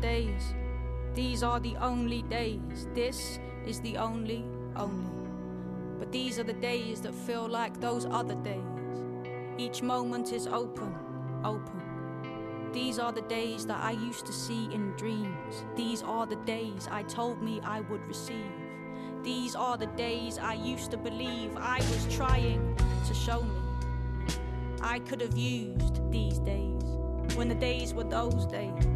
[0.00, 0.54] Days.
[1.14, 2.88] These are the only days.
[2.94, 4.44] This is the only,
[4.76, 5.10] only.
[5.98, 8.60] But these are the days that feel like those other days.
[9.58, 10.94] Each moment is open,
[11.44, 11.82] open.
[12.72, 15.64] These are the days that I used to see in dreams.
[15.76, 18.52] These are the days I told me I would receive.
[19.22, 24.34] These are the days I used to believe I was trying to show me.
[24.80, 26.82] I could have used these days
[27.34, 28.86] when the days were those days,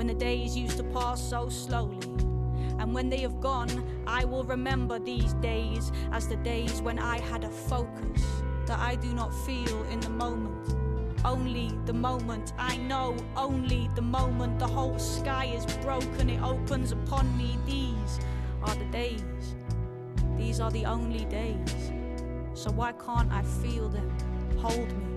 [0.00, 1.98] when the days used to pass so slowly.
[2.78, 7.20] And when they have gone, I will remember these days as the days when I
[7.20, 8.22] had a focus
[8.64, 10.74] that I do not feel in the moment.
[11.22, 16.92] Only the moment I know, only the moment the whole sky is broken, it opens
[16.92, 17.58] upon me.
[17.66, 18.20] These
[18.62, 19.54] are the days,
[20.38, 21.92] these are the only days.
[22.54, 24.10] So why can't I feel them?
[24.62, 25.09] Hold me.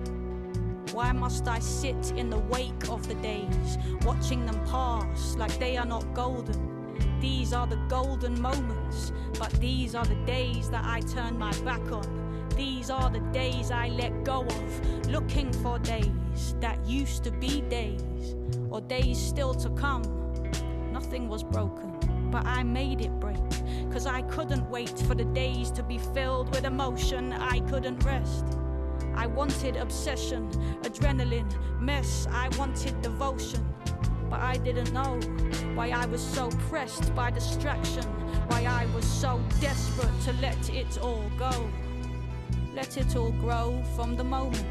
[0.94, 5.76] Why must I sit in the wake of the days, watching them pass like they
[5.76, 7.18] are not golden?
[7.20, 11.90] These are the golden moments, but these are the days that I turn my back
[11.90, 12.48] on.
[12.56, 17.62] These are the days I let go of, looking for days that used to be
[17.62, 18.36] days,
[18.70, 20.04] or days still to come.
[20.92, 21.98] Nothing was broken,
[22.30, 23.42] but I made it break.
[23.90, 28.44] Cause I couldn't wait for the days to be filled with emotion, I couldn't rest.
[29.16, 30.50] I wanted obsession,
[30.82, 33.64] adrenaline, mess, I wanted devotion.
[34.28, 35.20] But I didn't know
[35.74, 38.04] why I was so pressed by distraction,
[38.48, 41.70] why I was so desperate to let it all go.
[42.74, 44.66] Let it all grow from the moment.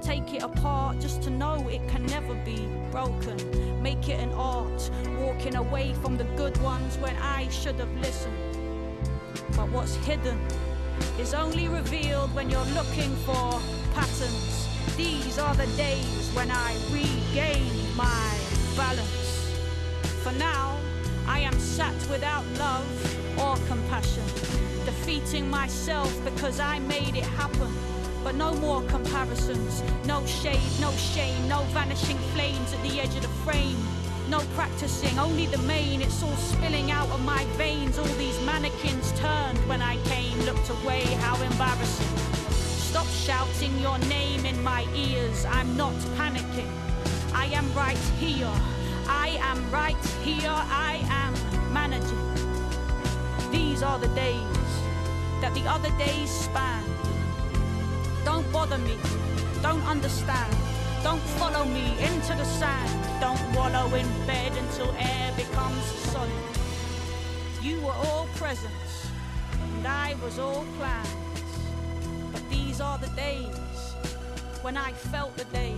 [0.00, 3.36] Take it apart just to know it can never be broken.
[3.82, 8.36] Make it an art, walking away from the good ones when I should have listened.
[9.56, 10.38] But what's hidden
[11.18, 13.60] is only revealed when you're looking for
[13.94, 14.68] patterns.
[14.96, 18.38] These are the days when I regain my
[18.76, 19.52] balance.
[20.22, 20.78] For now,
[21.26, 24.24] I am sat without love or compassion,
[24.84, 27.72] defeating myself because I made it happen.
[28.22, 33.22] But no more comparisons, no shade, no shame, no vanishing flames at the edge of
[33.22, 33.76] the frame.
[34.28, 37.96] No practicing, only the main, it's all spilling out of my veins.
[37.96, 42.16] All these mannequins turned when I came, looked away, how embarrassing.
[42.50, 46.68] Stop shouting your name in my ears, I'm not panicking.
[47.32, 48.50] I am right here,
[49.08, 51.34] I am right here, I am
[51.72, 52.26] managing.
[53.52, 54.72] These are the days
[55.40, 56.82] that the other days span.
[58.24, 58.96] Don't bother me,
[59.62, 60.52] don't understand.
[61.04, 63.05] Don't follow me into the sand.
[63.20, 66.30] Don't wallow in bed until air becomes solid.
[67.62, 69.08] You were all presents,
[69.76, 71.08] and I was all plans.
[72.30, 73.56] But these are the days
[74.60, 75.76] when I felt the days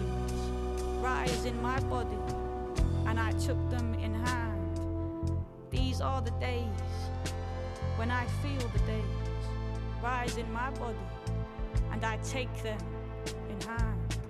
[1.00, 2.18] rise in my body,
[3.06, 5.38] and I took them in hand.
[5.70, 6.66] These are the days
[7.96, 9.04] when I feel the days
[10.02, 11.06] rise in my body,
[11.92, 12.80] and I take them
[13.48, 14.27] in hand.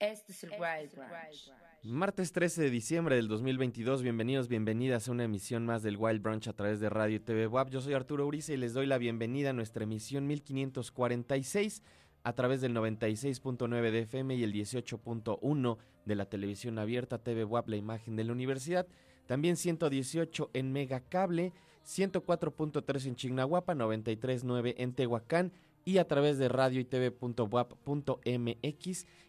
[0.00, 1.52] Este es el Wild Branch.
[1.82, 6.46] Martes 13 de diciembre del 2022, bienvenidos, bienvenidas a una emisión más del Wild Brunch
[6.46, 7.70] a través de Radio y TV WAP.
[7.70, 11.82] Yo soy Arturo Uriza y les doy la bienvenida a nuestra emisión 1546
[12.22, 17.68] a través del 96.9 de FM y el 18.1 de la televisión abierta TV WAP,
[17.68, 18.86] la imagen de la universidad.
[19.26, 21.52] También 118 en Megacable,
[21.84, 25.52] 104.3 en Chignahuapa, 93.9 en Tehuacán
[25.88, 26.86] y a través de radio y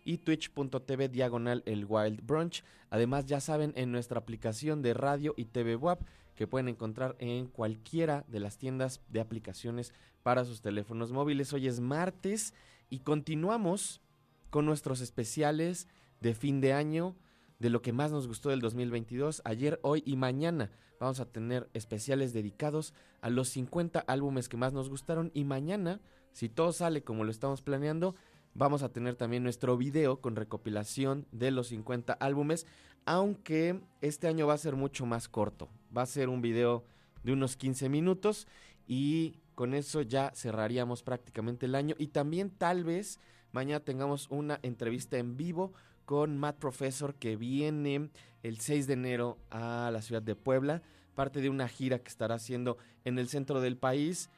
[0.03, 2.65] y twitch.tv diagonal el Wild Brunch.
[2.89, 6.01] Además, ya saben, en nuestra aplicación de radio y TV WAP
[6.35, 11.53] que pueden encontrar en cualquiera de las tiendas de aplicaciones para sus teléfonos móviles.
[11.53, 12.53] Hoy es martes
[12.89, 14.01] y continuamos
[14.49, 15.87] con nuestros especiales
[16.19, 17.15] de fin de año,
[17.59, 19.43] de lo que más nos gustó del 2022.
[19.45, 24.73] Ayer, hoy y mañana vamos a tener especiales dedicados a los 50 álbumes que más
[24.73, 26.01] nos gustaron y mañana,
[26.33, 28.15] si todo sale como lo estamos planeando,
[28.53, 32.65] vamos a tener también nuestro video con recopilación de los 50 álbumes,
[33.05, 35.69] aunque este año va a ser mucho más corto.
[35.95, 36.83] Va a ser un video
[37.23, 38.47] de unos 15 minutos
[38.87, 43.19] y con eso ya cerraríamos prácticamente el año y también tal vez
[43.51, 45.73] mañana tengamos una entrevista en vivo
[46.05, 48.09] con Matt Professor que viene
[48.41, 50.81] el 6 de enero a la ciudad de Puebla,
[51.13, 54.29] parte de una gira que estará haciendo en el centro del país.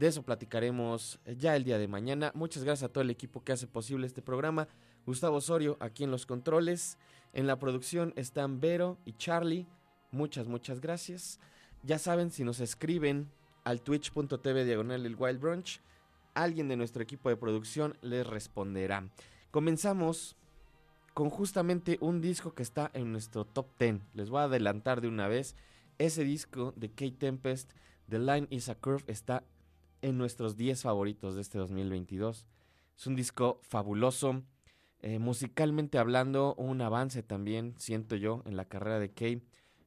[0.00, 2.32] De eso platicaremos ya el día de mañana.
[2.34, 4.66] Muchas gracias a todo el equipo que hace posible este programa.
[5.04, 6.96] Gustavo Osorio aquí en los controles.
[7.34, 9.66] En la producción están Vero y Charlie.
[10.10, 11.38] Muchas, muchas gracias.
[11.82, 13.30] Ya saben, si nos escriben
[13.62, 15.82] al twitch.tv diagonal el Wild Brunch,
[16.32, 19.06] alguien de nuestro equipo de producción les responderá.
[19.50, 20.34] Comenzamos
[21.12, 24.00] con justamente un disco que está en nuestro top 10.
[24.14, 25.56] Les voy a adelantar de una vez.
[25.98, 27.72] Ese disco de Kate Tempest,
[28.08, 29.44] The Line is a Curve, está
[30.02, 32.46] en nuestros 10 favoritos de este 2022.
[32.96, 34.42] Es un disco fabuloso.
[35.02, 39.42] Eh, musicalmente hablando, un avance también, siento yo, en la carrera de Kate.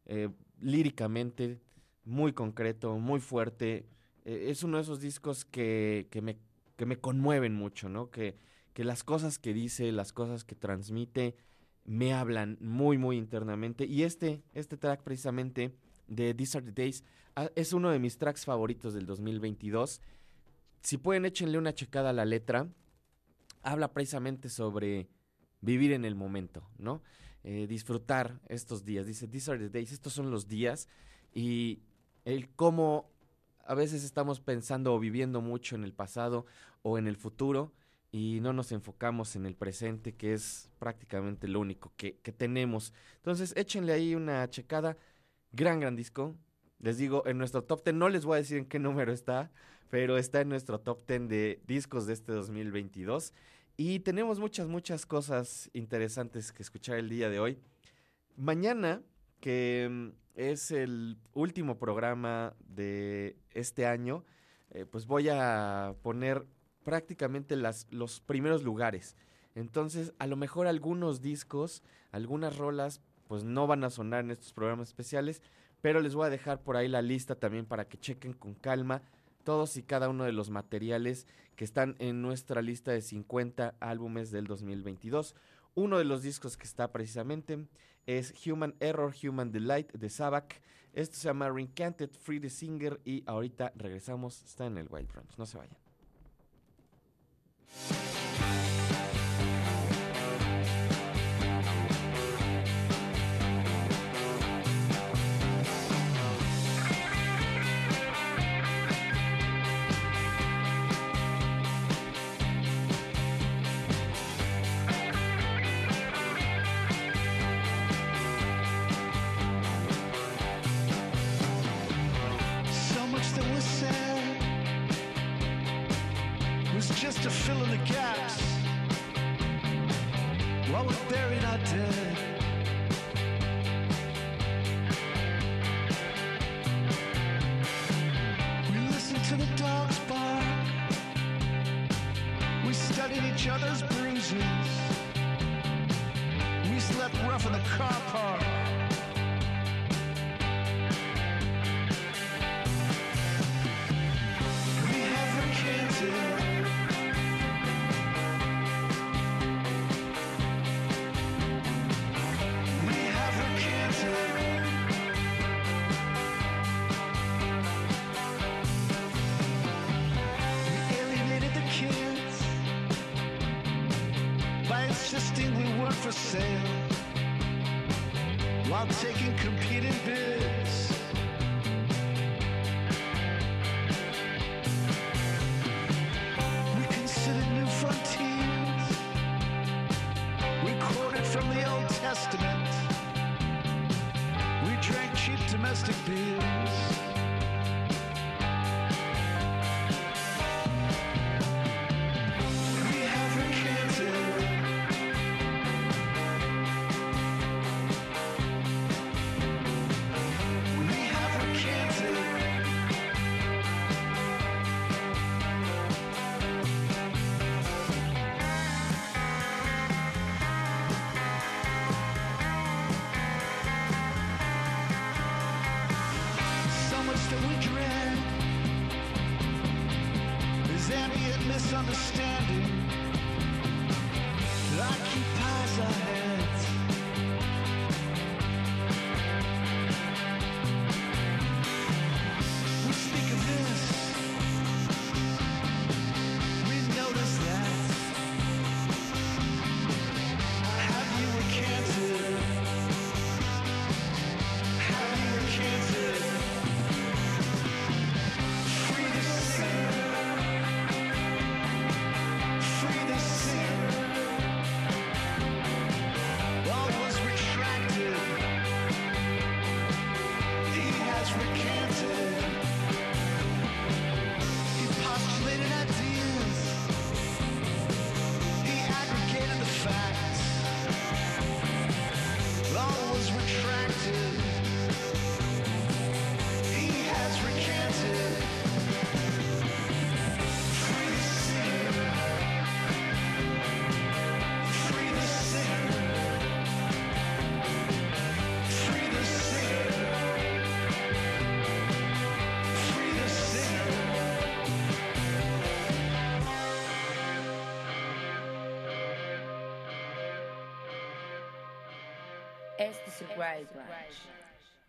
[0.06, 0.30] Eh,
[0.60, 1.62] líricamente,
[2.04, 3.86] muy concreto, muy fuerte.
[4.26, 6.38] Eh, es uno de esos discos que, que, me,
[6.76, 8.10] que me conmueven mucho, ¿no?
[8.10, 8.38] Que,
[8.74, 11.36] que las cosas que dice, las cosas que transmite,
[11.86, 13.86] me hablan muy, muy internamente.
[13.86, 15.76] Y este, este track precisamente
[16.16, 17.04] de These Are the Days
[17.36, 20.02] ah, es uno de mis tracks favoritos del 2022.
[20.82, 22.68] Si pueden, échenle una checada a la letra.
[23.62, 25.08] Habla precisamente sobre
[25.62, 27.02] vivir en el momento, ¿no?
[27.44, 29.06] Eh, disfrutar estos días.
[29.06, 30.90] Dice, These are the days, estos son los días.
[31.34, 31.82] Y,
[32.26, 33.10] el cómo
[33.66, 36.46] a veces estamos pensando o viviendo mucho en el pasado
[36.82, 37.74] o en el futuro
[38.12, 42.94] y no nos enfocamos en el presente, que es prácticamente lo único que, tenemos.
[43.18, 44.98] Entonces, échenle ahí una checada.
[45.56, 46.36] Gran, gran disco.
[46.80, 49.52] Les digo, en nuestro top 10, no les voy a decir en qué número está,
[49.92, 53.34] pero está en nuestro top 10 de discos de este 2022.
[53.78, 57.60] Y tenemos muchas, muchas cosas interesantes que escuchar el día de hoy.
[58.36, 59.04] Mañana,
[59.42, 64.26] que mm, es el último programa de este año,
[64.72, 66.48] eh, pues voy a poner
[66.84, 69.16] prácticamente las, los primeros lugares.
[69.54, 73.02] Entonces, a lo mejor algunos discos, algunas rolas,
[73.34, 75.42] pues no van a sonar en estos programas especiales,
[75.82, 79.02] pero les voy a dejar por ahí la lista también para que chequen con calma
[79.44, 81.26] todos y cada uno de los materiales
[81.56, 85.34] que están en nuestra lista de 50 álbumes del 2022.
[85.74, 87.66] Uno de los discos que está precisamente
[88.06, 90.62] es Human Error, Human Delight de Sabak.
[90.94, 94.44] Esto se llama Recanted Free the Singer y ahorita regresamos.
[94.44, 95.40] Está en el Wild Brunch.
[95.40, 95.83] No se vayan.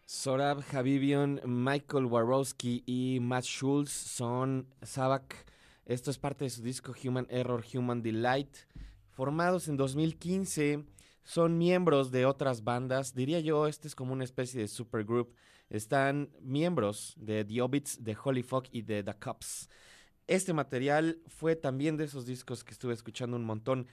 [0.06, 5.46] Sorab Habibion, Michael Warowski y Matt Schultz son Sabak.
[5.86, 8.56] Esto es parte de su disco Human Error, Human Delight.
[9.10, 10.84] Formados en 2015,
[11.24, 13.14] son miembros de otras bandas.
[13.14, 15.34] Diría yo, este es como una especie de supergroup.
[15.70, 19.68] Están miembros de The Obits, de Holy Fuck y de The Cups.
[20.26, 23.88] Este material fue también de esos discos que estuve escuchando un montón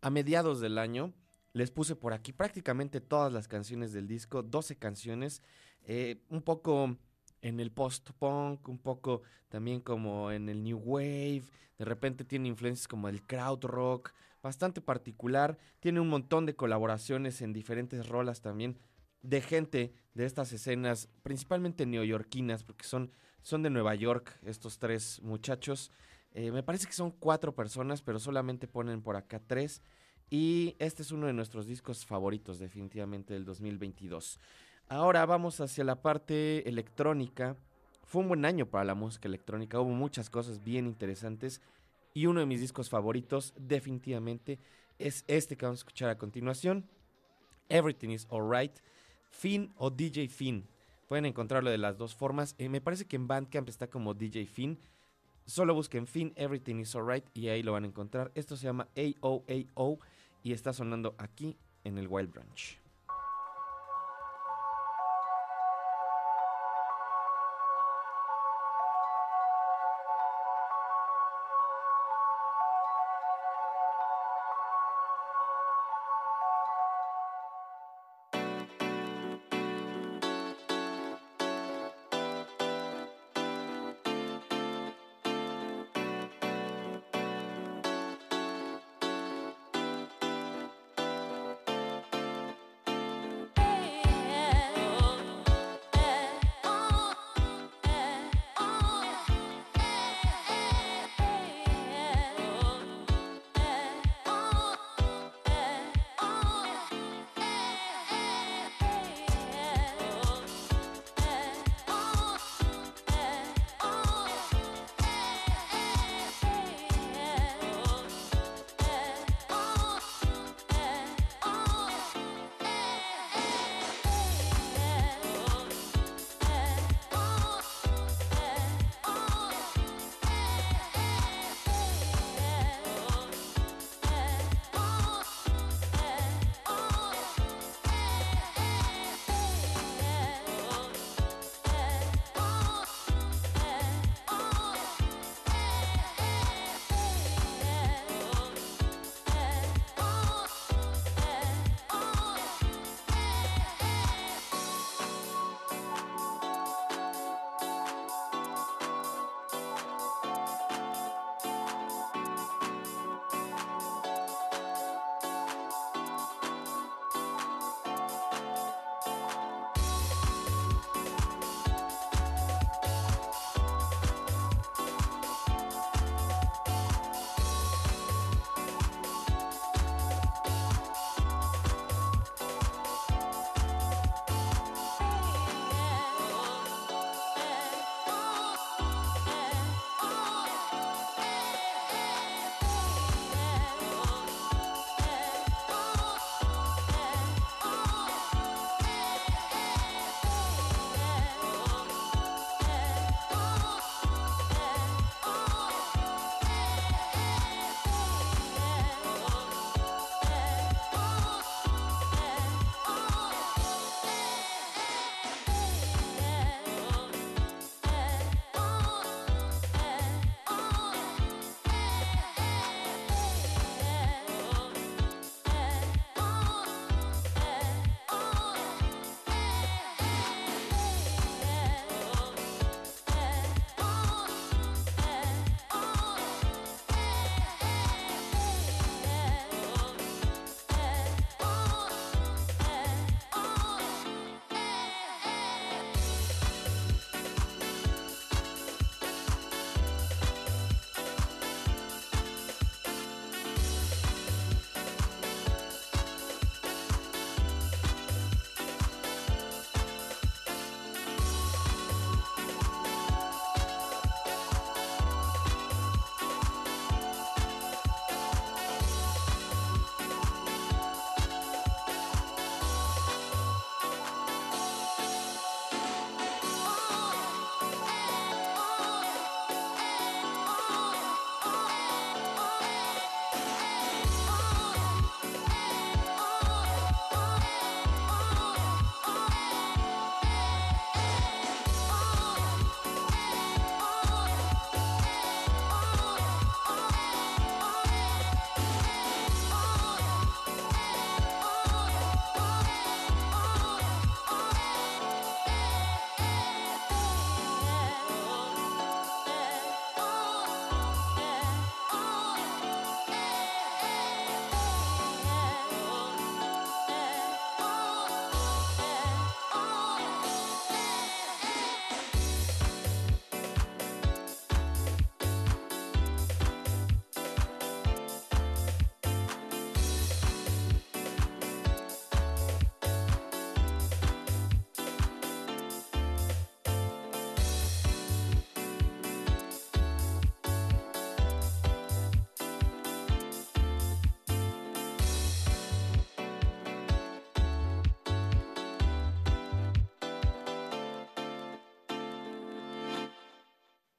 [0.00, 1.12] a mediados del año.
[1.58, 5.42] Les puse por aquí prácticamente todas las canciones del disco, 12 canciones,
[5.82, 6.96] eh, un poco
[7.42, 11.42] en el post-punk, un poco también como en el new wave,
[11.76, 17.42] de repente tiene influencias como el crowd rock, bastante particular, tiene un montón de colaboraciones
[17.42, 18.78] en diferentes rolas también
[19.22, 23.10] de gente de estas escenas, principalmente neoyorquinas, porque son,
[23.42, 25.90] son de Nueva York estos tres muchachos.
[26.30, 29.82] Eh, me parece que son cuatro personas, pero solamente ponen por acá tres.
[30.30, 34.38] Y este es uno de nuestros discos favoritos definitivamente del 2022.
[34.88, 37.56] Ahora vamos hacia la parte electrónica.
[38.04, 41.60] Fue un buen año para la música electrónica, hubo muchas cosas bien interesantes
[42.14, 44.58] y uno de mis discos favoritos definitivamente
[44.98, 46.88] es este que vamos a escuchar a continuación,
[47.68, 48.78] Everything is Alright,
[49.30, 50.66] Finn o DJ Finn.
[51.06, 52.54] Pueden encontrarlo de las dos formas.
[52.58, 54.78] Eh, me parece que en Bandcamp está como DJ Finn.
[55.46, 58.30] Solo busquen Finn, Everything is Alright y ahí lo van a encontrar.
[58.34, 59.98] Esto se llama AOAO
[60.48, 62.78] y está sonando aquí en el Wild Branch.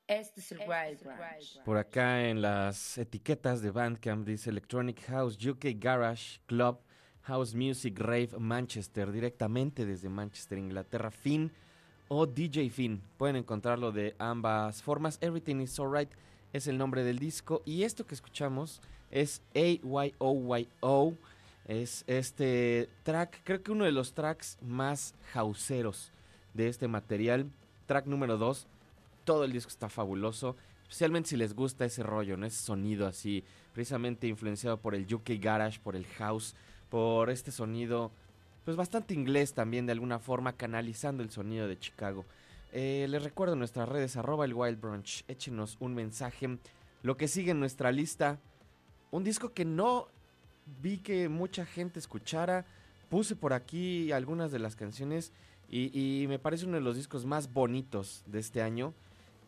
[0.10, 1.64] Este es el Wild Branch.
[1.64, 6.80] Por acá en las etiquetas de Bandcamp dice Electronic House, UK Garage Club,
[7.22, 11.52] House Music Rave Manchester, directamente desde Manchester, Inglaterra, Finn
[12.08, 13.04] o DJ Finn.
[13.18, 15.20] Pueden encontrarlo de ambas formas.
[15.22, 16.10] Everything is Alright
[16.54, 21.14] es el nombre del disco y esto que escuchamos es AYOYO.
[21.68, 26.12] Es este track, creo que uno de los tracks más houseeros
[26.56, 27.52] de este material.
[27.86, 28.68] Track número 2.
[29.30, 30.56] Todo el disco está fabuloso.
[30.82, 32.34] Especialmente si les gusta ese rollo.
[32.44, 36.56] Ese sonido así, precisamente influenciado por el UK Garage, por el house,
[36.90, 38.10] por este sonido,
[38.66, 42.26] pues bastante inglés también de alguna forma, canalizando el sonido de Chicago.
[42.74, 46.58] Eh, les recuerdo nuestras redes, arroba el Wild Brunch, échenos un mensaje.
[47.04, 48.40] Lo que sigue en nuestra lista,
[49.12, 50.08] un disco que no
[50.82, 52.66] vi que mucha gente escuchara.
[53.10, 55.34] Puse por aquí algunas de las canciones
[55.70, 58.96] y me parece uno de los discos más bonitos de este año.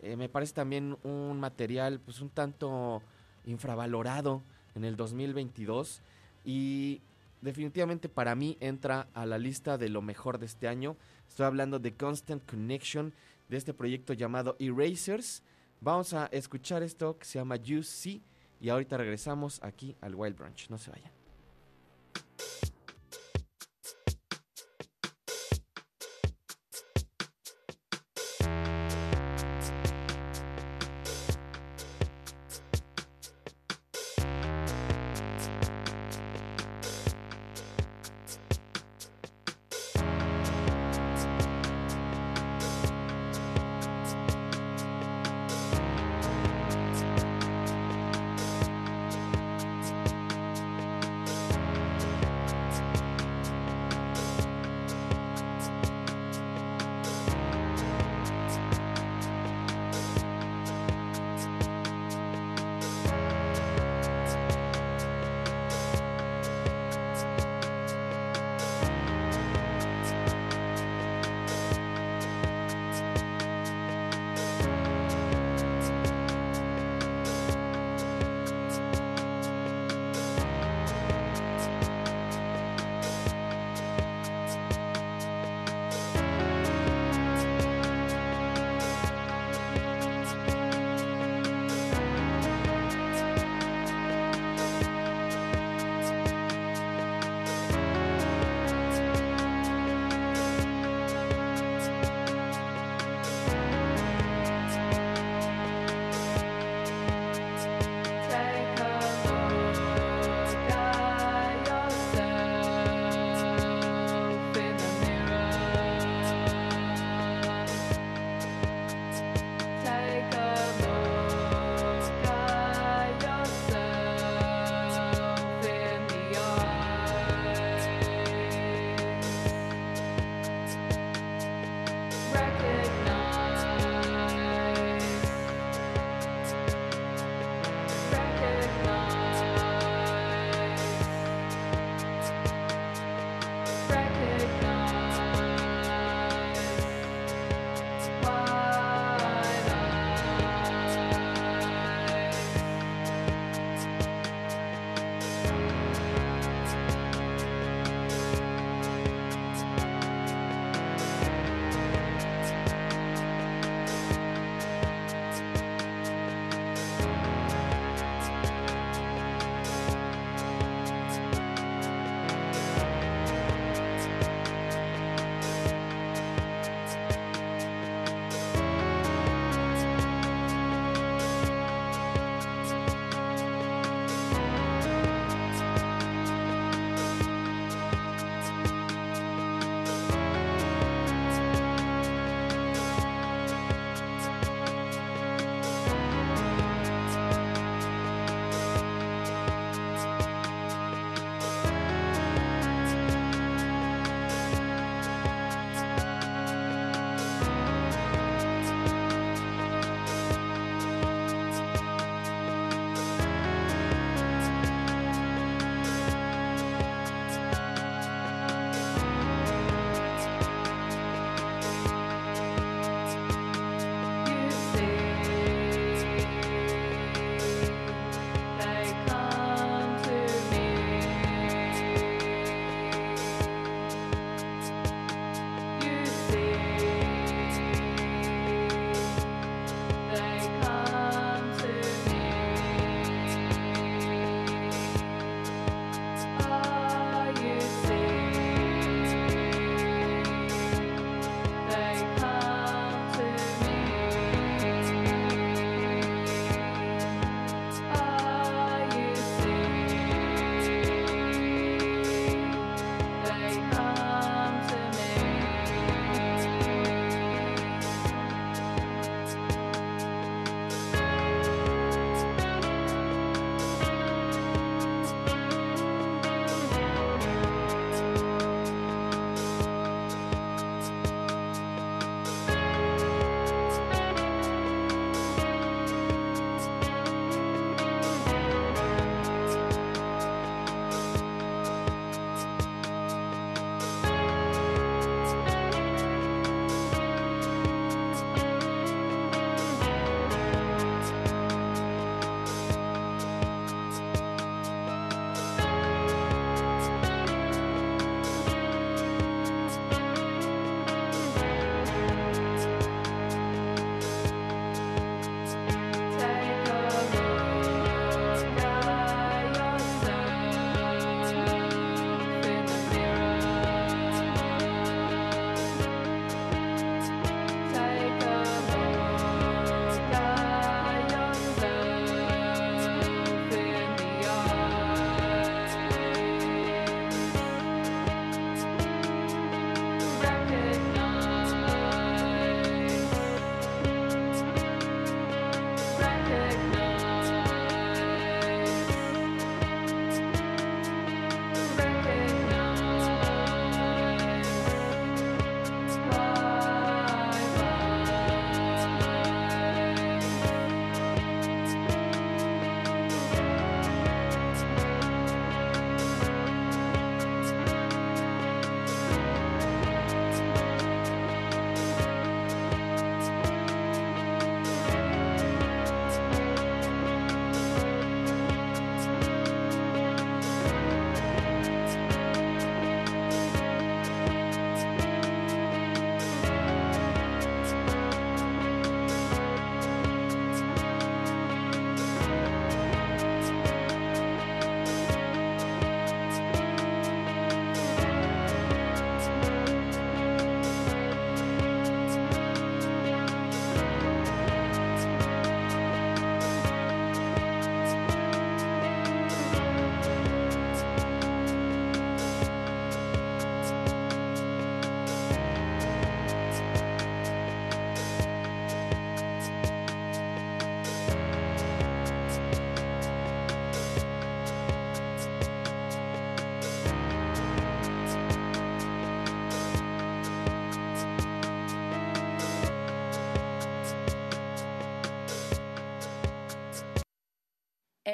[0.01, 3.01] Eh, me parece también un material pues un tanto
[3.45, 4.41] infravalorado
[4.75, 6.01] en el 2022
[6.43, 7.01] y
[7.41, 10.97] definitivamente para mí entra a la lista de lo mejor de este año.
[11.27, 13.13] Estoy hablando de Constant Connection,
[13.47, 15.43] de este proyecto llamado Erasers.
[15.81, 18.23] Vamos a escuchar esto que se llama You See
[18.59, 20.69] y ahorita regresamos aquí al Wild Brunch.
[20.69, 21.20] No se vayan.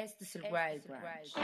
[0.04, 1.34] Es el Wild Brunch.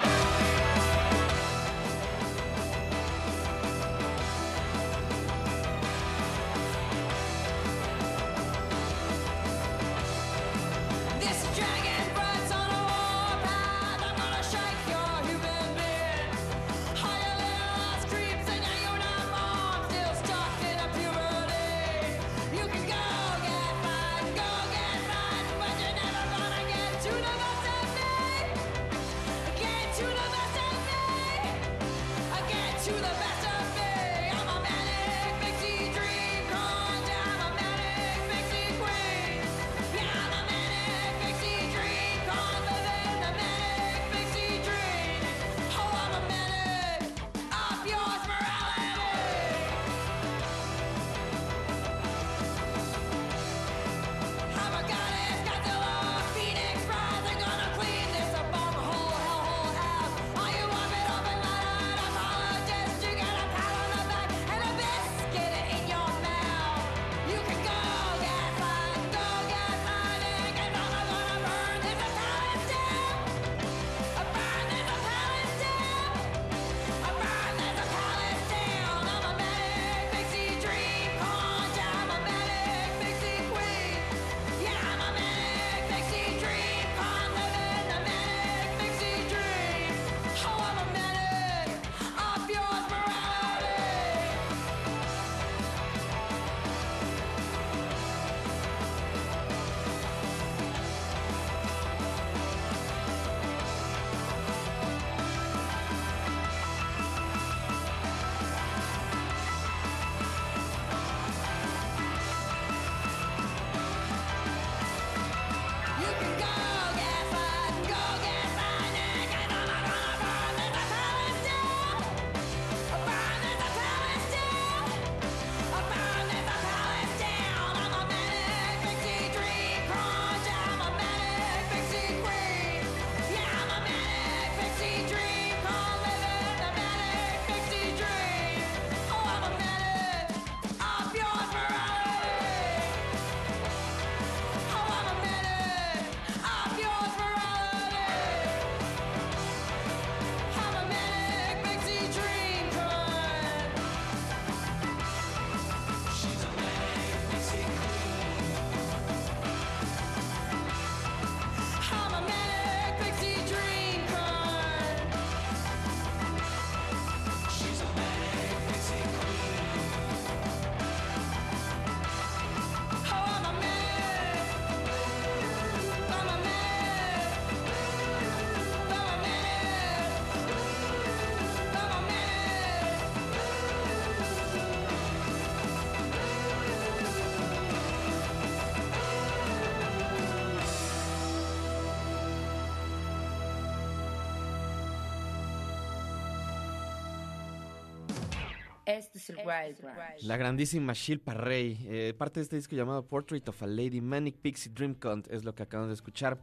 [200.23, 204.37] La grandísima Shilpa Rey, eh, parte de este disco llamado Portrait of a Lady Manic
[204.37, 206.39] Pixie Dream Cunt, es lo que acabamos de escuchar.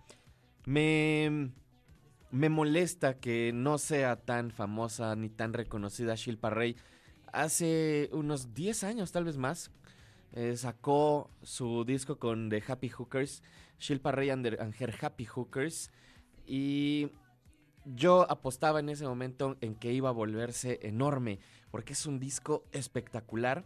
[0.65, 1.51] Me,
[2.31, 6.75] me molesta que no sea tan famosa ni tan reconocida Shilpa Rey.
[7.33, 9.71] Hace unos 10 años, tal vez más,
[10.33, 13.43] eh, sacó su disco con The Happy Hookers,
[13.79, 15.91] Shilpa Rey and, the- and Her Happy Hookers,
[16.45, 17.09] y
[17.85, 21.39] yo apostaba en ese momento en que iba a volverse enorme,
[21.71, 23.65] porque es un disco espectacular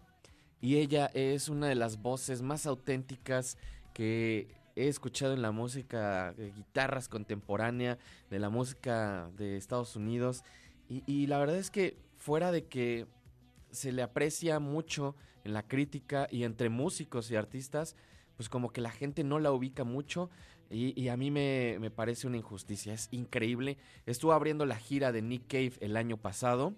[0.62, 3.58] y ella es una de las voces más auténticas
[3.94, 7.98] que he escuchado en la música de guitarras contemporánea,
[8.30, 10.44] de la música de Estados Unidos.
[10.88, 13.08] Y, la verdad es que fuera de que
[13.72, 17.96] se le aprecia mucho en la crítica y entre músicos y artistas,
[18.36, 20.30] pues como que la gente no la ubica mucho
[20.70, 22.94] y, y a mí me, me parece una injusticia.
[22.94, 23.78] Es increíble.
[24.06, 26.76] Estuvo abriendo la gira de Nick Cave el año pasado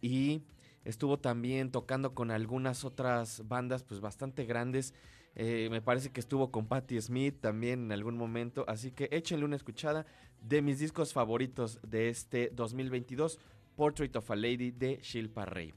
[0.00, 0.42] y
[0.84, 4.94] estuvo también tocando con algunas otras bandas pues bastante grandes.
[5.36, 8.64] Eh, me parece que estuvo con Patti Smith también en algún momento.
[8.68, 10.06] Así que échenle una escuchada
[10.40, 13.38] de mis discos favoritos de este 2022,
[13.76, 15.72] Portrait of a Lady de Shilpa Rey.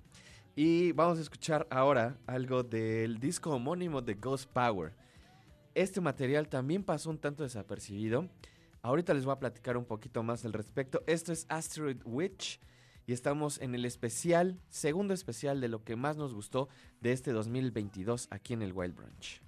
[0.55, 4.93] Y vamos a escuchar ahora algo del disco homónimo de Ghost Power.
[5.73, 8.29] Este material también pasó un tanto desapercibido.
[8.83, 11.03] Ahorita les voy a platicar un poquito más al respecto.
[11.07, 12.59] Esto es Asteroid Witch
[13.05, 16.69] y estamos en el especial, segundo especial de lo que más nos gustó
[17.01, 19.41] de este 2022 aquí en el Wild Brunch.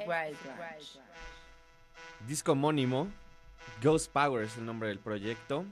[0.00, 0.36] Wild.
[2.26, 3.08] Disco homónimo,
[3.82, 5.64] Ghost Power es el nombre del proyecto.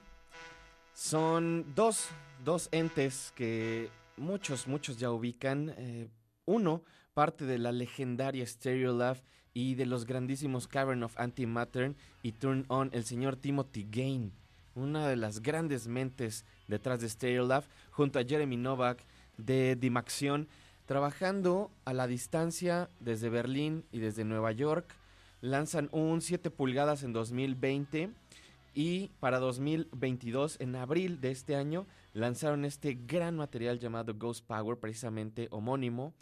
[0.95, 2.09] Son dos,
[2.45, 5.75] dos entes que muchos, muchos ya ubican.
[5.77, 6.09] Eh,
[6.45, 6.83] uno,
[7.15, 9.17] parte de la legendaria Stereolab
[9.53, 14.33] y de los grandísimos Cavern of Antimatter y Turn On, el señor Timothy Gain,
[14.75, 19.05] una de las grandes mentes detrás de Stereolab, junto a Jeremy Novak
[19.37, 20.49] de Dimaxion,
[20.91, 24.97] trabajando a la distancia desde Berlín y desde Nueva York.
[25.41, 28.11] Lanzan un 7 pulgadas en 2020
[28.75, 34.79] y para 2022, en abril de este año, lanzaron este gran material llamado Ghost Power,
[34.79, 36.13] precisamente homónimo.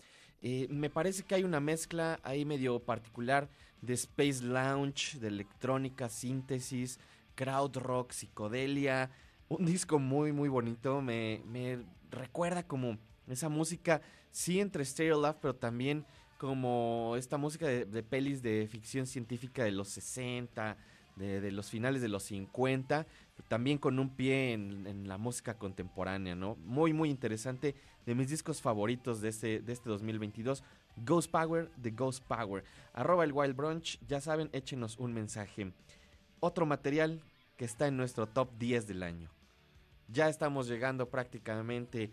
[0.43, 3.49] Eh, me parece que hay una mezcla ahí medio particular
[3.81, 7.01] de Space Lounge, de electrónica, síntesis,
[7.37, 9.11] crowd rock, psicodelia.
[9.49, 11.01] Un disco muy, muy bonito.
[11.01, 11.79] Me, me
[12.11, 12.99] recuerda como
[13.29, 16.05] esa música, sí, entre Stereo Love, pero también
[16.39, 20.77] como esta música de, pelis de ficción científica de los 60,
[21.17, 23.07] de, los finales de los 50,
[23.49, 26.57] también con un pie en, la música contemporánea, ¿no?
[26.65, 27.75] Muy, muy interesante.
[28.07, 30.63] De mis discos favoritos de este, de este 2022.
[31.05, 32.65] Ghost Power de Ghost Power.
[32.95, 33.99] Arroba el Wild Brunch.
[34.07, 35.73] Ya saben, échenos un mensaje.
[36.41, 37.21] Otro material
[37.57, 39.29] que está en nuestro top 10 del año.
[40.07, 42.11] Ya estamos llegando prácticamente.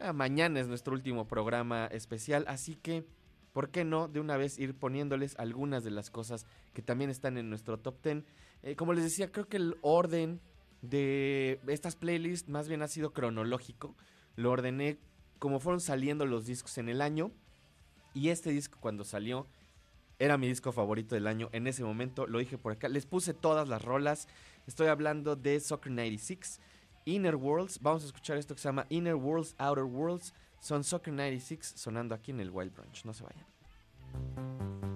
[0.00, 2.44] Ah, mañana es nuestro último programa especial.
[2.48, 3.04] Así que,
[3.52, 7.36] ¿por qué no de una vez ir poniéndoles algunas de las cosas que también están
[7.38, 8.24] en nuestro top 10?
[8.62, 10.40] Eh, como les decía, creo que el orden
[10.82, 13.96] de estas playlists más bien ha sido cronológico.
[14.36, 14.98] Lo ordené
[15.38, 17.32] como fueron saliendo los discos en el año.
[18.14, 19.46] Y este disco cuando salió
[20.18, 22.26] era mi disco favorito del año en ese momento.
[22.26, 22.88] Lo dije por acá.
[22.88, 24.28] Les puse todas las rolas.
[24.66, 26.60] Estoy hablando de Soccer 96.
[27.08, 27.80] Inner Worlds.
[27.80, 30.34] Vamos a escuchar esto que se llama Inner Worlds, Outer Worlds.
[30.60, 33.04] Son Soccer 96 sonando aquí en el Wild Branch.
[33.04, 34.87] No se vayan.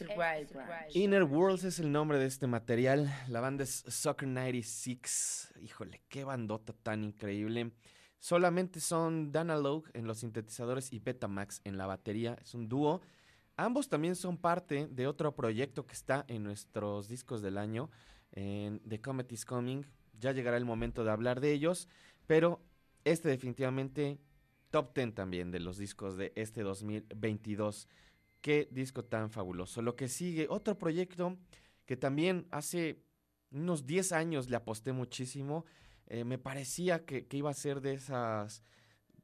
[0.00, 0.94] Este Branch.
[0.94, 3.12] Inner Worlds es el nombre de este material.
[3.26, 5.54] La banda es Soccer 96.
[5.60, 7.72] Híjole, qué bandota tan increíble.
[8.20, 12.36] Solamente son Danalogue en los sintetizadores y Betamax en la batería.
[12.40, 13.00] Es un dúo.
[13.56, 17.90] Ambos también son parte de otro proyecto que está en nuestros discos del año,
[18.30, 19.84] en The Comet is Coming.
[20.20, 21.88] Ya llegará el momento de hablar de ellos,
[22.28, 22.60] pero
[23.02, 24.20] este definitivamente
[24.70, 27.88] top 10 también de los discos de este 2022.
[28.40, 29.82] Qué disco tan fabuloso.
[29.82, 31.36] Lo que sigue, otro proyecto
[31.86, 33.02] que también hace
[33.50, 35.64] unos 10 años le aposté muchísimo.
[36.06, 38.64] Eh, me parecía que, iba a ser de esas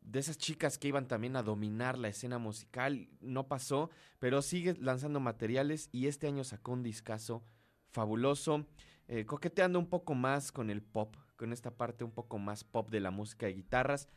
[0.00, 3.08] de esas chicas que iban también a dominar la escena musical.
[3.20, 7.42] No pasó, pero sigue lanzando materiales y este año sacó un discazo
[7.90, 8.66] fabuloso,
[9.08, 12.90] eh, coqueteando un poco más con el pop, con esta parte un poco más pop
[12.90, 14.08] de la música de guitarras.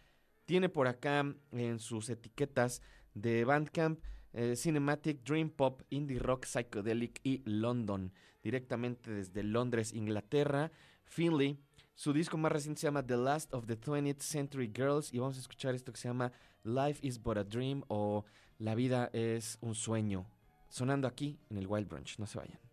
[0.45, 2.81] Tiene por acá en sus etiquetas
[3.13, 4.01] de Bandcamp
[4.37, 8.13] eh, Cinematic, Dream Pop, Indie Rock, Psychedelic y London,
[8.43, 10.71] directamente desde Londres, Inglaterra.
[11.05, 11.59] Finley,
[11.95, 15.37] su disco más reciente se llama The Last of the 20th Century Girls y vamos
[15.37, 16.31] a escuchar esto que se llama
[16.63, 18.25] Life is but a Dream o
[18.59, 20.27] La vida es un sueño,
[20.69, 22.19] sonando aquí en el Wild Brunch.
[22.19, 22.66] No se vayan.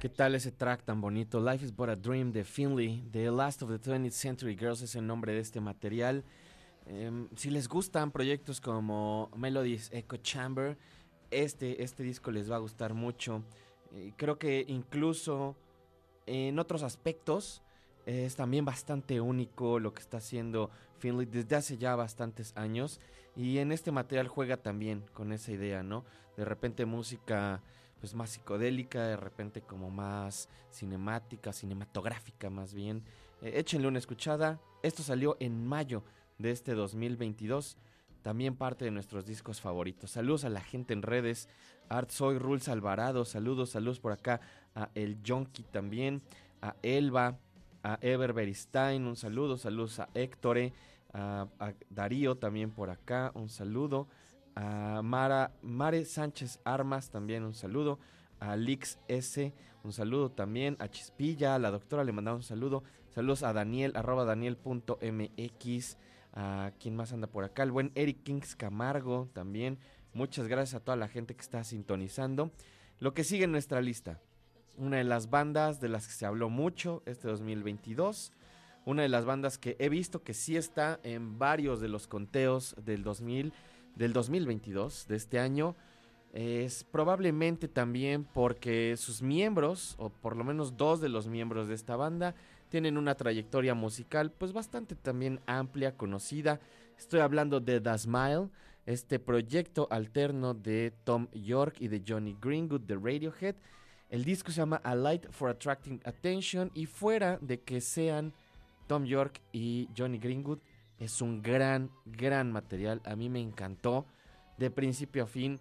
[0.00, 1.40] ¿Qué tal ese track tan bonito?
[1.40, 4.94] Life is but a Dream de Finley, The Last of the 20th Century Girls es
[4.94, 6.24] el nombre de este material.
[6.86, 10.76] Em, si les gustan proyectos como Melodies Echo Chamber,
[11.30, 13.42] este, este disco les va a gustar mucho.
[13.92, 15.56] Eh, creo que incluso
[16.26, 17.62] en otros aspectos
[18.06, 23.00] eh, es también bastante único lo que está haciendo Finley desde hace ya bastantes años.
[23.34, 26.04] Y en este material juega también con esa idea, ¿no?
[26.36, 27.62] De repente música
[28.06, 33.02] pues más psicodélica, de repente como más cinemática, cinematográfica más bien.
[33.42, 34.60] eh, échenle una escuchada.
[34.84, 36.04] Esto salió en mayo
[36.38, 37.76] de este 2022.
[38.22, 40.12] También parte de nuestros discos favoritos.
[40.12, 41.48] Saludos a la gente en redes.
[41.88, 43.24] Art Soy, Rules Alvarado.
[43.24, 44.40] Saludos, saludos por acá
[44.76, 46.22] a El Jonky también.
[46.62, 47.40] A Elba,
[47.82, 49.04] a Ever Beristain.
[49.04, 49.56] Un saludo.
[49.56, 50.72] Saludos a Héctore.
[51.12, 53.32] A, a Darío también por acá.
[53.34, 54.06] Un saludo.
[54.56, 58.00] A Mara, Mare Sánchez Armas también un saludo.
[58.40, 59.52] A Lix S.
[59.84, 60.76] Un saludo también.
[60.80, 61.54] A Chispilla.
[61.54, 62.82] A la doctora le mandamos un saludo.
[63.10, 65.98] Saludos a Daniel, arroba daniel.mx.
[66.32, 67.62] A quien más anda por acá.
[67.62, 69.78] El buen Eric Kings Camargo también.
[70.14, 72.50] Muchas gracias a toda la gente que está sintonizando.
[72.98, 74.20] Lo que sigue en nuestra lista.
[74.78, 78.32] Una de las bandas de las que se habló mucho este 2022.
[78.86, 82.76] Una de las bandas que he visto que sí está en varios de los conteos
[82.82, 83.52] del 2000,
[83.96, 85.74] del 2022, de este año.
[86.32, 91.74] Es probablemente también porque sus miembros, o por lo menos dos de los miembros de
[91.74, 92.34] esta banda,
[92.68, 96.60] tienen una trayectoria musical pues bastante también amplia, conocida.
[96.98, 98.50] Estoy hablando de The Smile,
[98.84, 103.56] este proyecto alterno de Tom York y de Johnny Greenwood de Radiohead.
[104.08, 108.32] El disco se llama A Light for Attracting Attention y fuera de que sean
[108.86, 110.58] Tom York y Johnny Greenwood,
[110.98, 113.00] es un gran, gran material.
[113.04, 114.06] A mí me encantó
[114.58, 115.58] de principio a fin.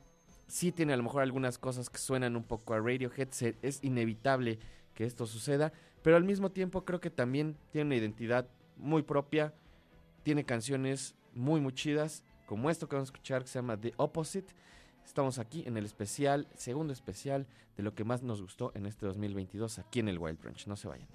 [0.47, 3.83] Sí tiene a lo mejor algunas cosas que suenan un poco a Radiohead, se- es
[3.83, 4.59] inevitable
[4.93, 5.73] que esto suceda,
[6.03, 9.53] pero al mismo tiempo creo que también tiene una identidad muy propia,
[10.23, 13.93] tiene canciones muy muy chidas, como esto que vamos a escuchar que se llama The
[13.97, 14.53] Opposite.
[15.03, 19.05] Estamos aquí en el especial, segundo especial de lo que más nos gustó en este
[19.05, 20.67] 2022 aquí en el Wild Branch.
[20.67, 21.07] No se vayan.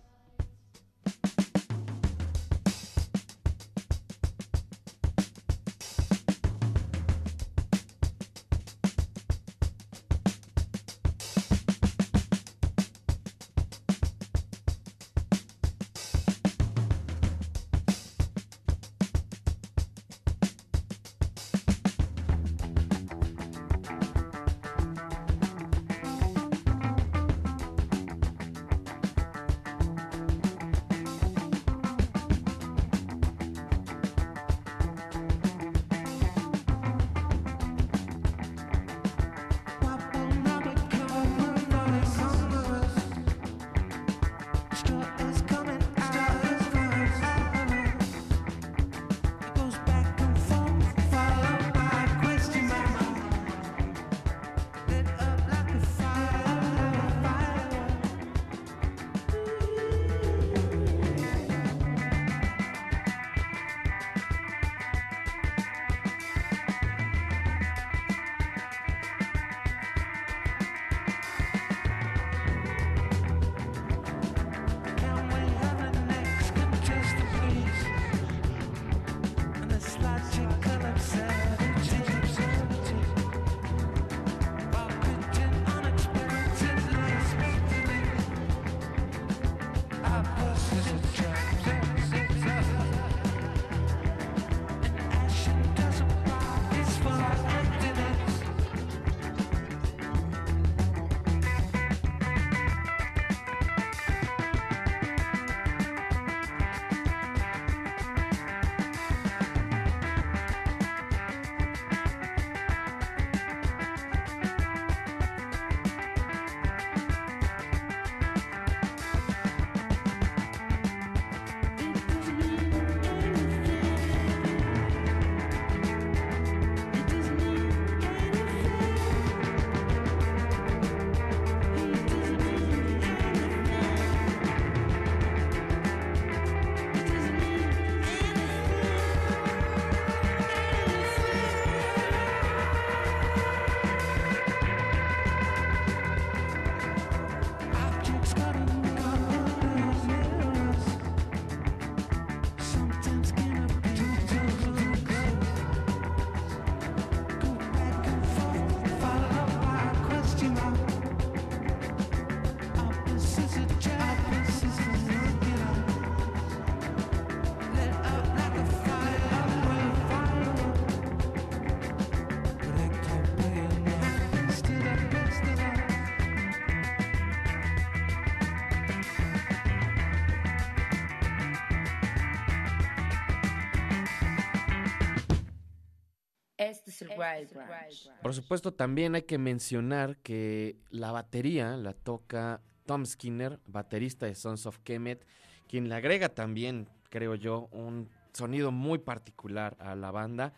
[187.20, 188.10] Wild Branch.
[188.22, 194.34] Por supuesto, también hay que mencionar que la batería la toca Tom Skinner, baterista de
[194.34, 195.26] Sons of Kemet,
[195.68, 200.54] quien le agrega también, creo yo, un sonido muy particular a la banda.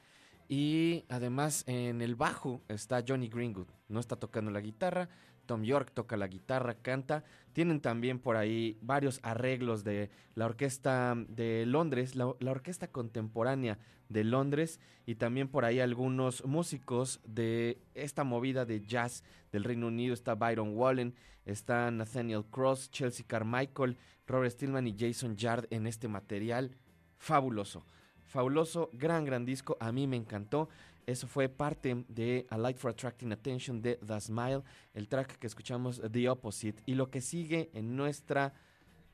[0.49, 5.09] Y además en el bajo está Johnny Greenwood, no está tocando la guitarra,
[5.47, 7.25] Tom York toca la guitarra, canta.
[7.53, 13.79] Tienen también por ahí varios arreglos de la orquesta de Londres, la, orquesta contemporánea
[14.09, 19.23] de Londres y también por ahí algunos músicos de esta movida de jazz
[19.53, 20.15] del Reino Unido.
[20.15, 26.09] Está Byron Wallen, está Nathaniel Cross, Chelsea Carmichael, Robert Stillman y Jason Yard en este
[26.09, 26.77] material.
[27.19, 27.85] Fabuloso,
[28.25, 29.77] fabuloso, gran, gran disco.
[29.79, 30.71] A mí me encantó.
[31.07, 34.63] Eso fue parte de A Light for Attracting Attention de The Smile,
[34.95, 36.83] el track que escuchamos The Opposite.
[36.87, 38.55] Y lo que sigue en nuestra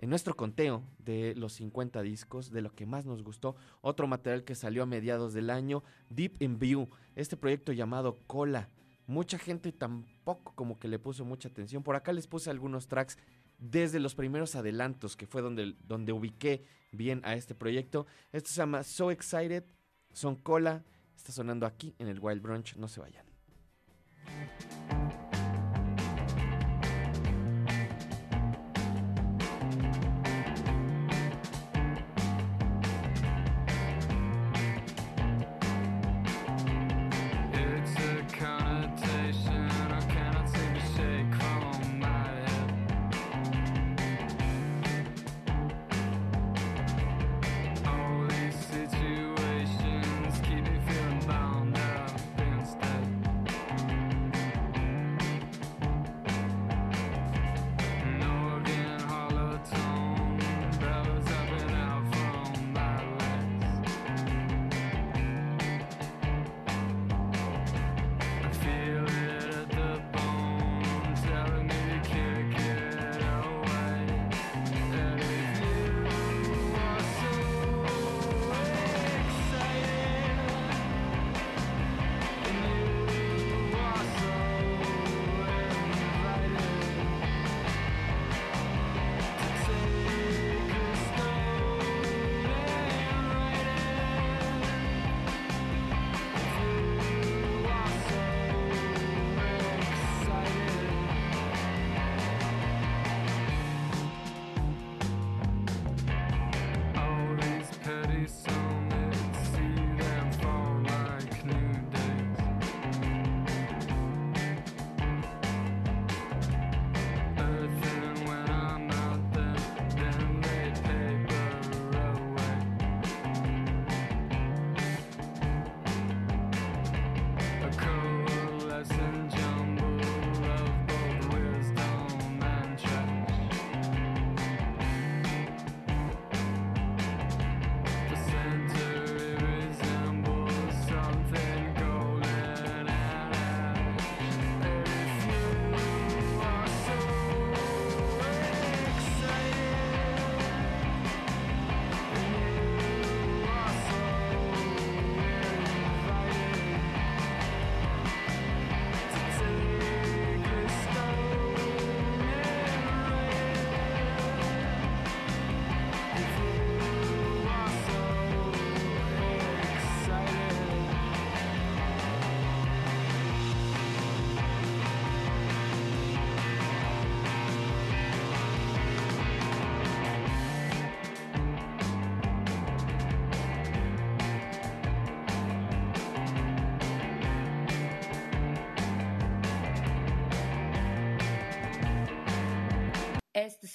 [0.01, 4.45] en nuestro conteo de los 50 discos, de lo que más nos gustó, otro material
[4.45, 8.69] que salió a mediados del año, Deep in View, este proyecto llamado Cola.
[9.09, 11.83] Mucha gente tampoco como que le puso mucha atención.
[11.83, 13.19] Por acá les puse algunos tracks
[13.59, 18.07] desde los primeros adelantos, que fue donde, donde ubiqué bien a este proyecto.
[18.33, 19.65] Esto se llama So Excited,
[20.13, 20.85] son Cola,
[21.19, 23.27] está sonando aquí en el Wild Brunch, no se vayan.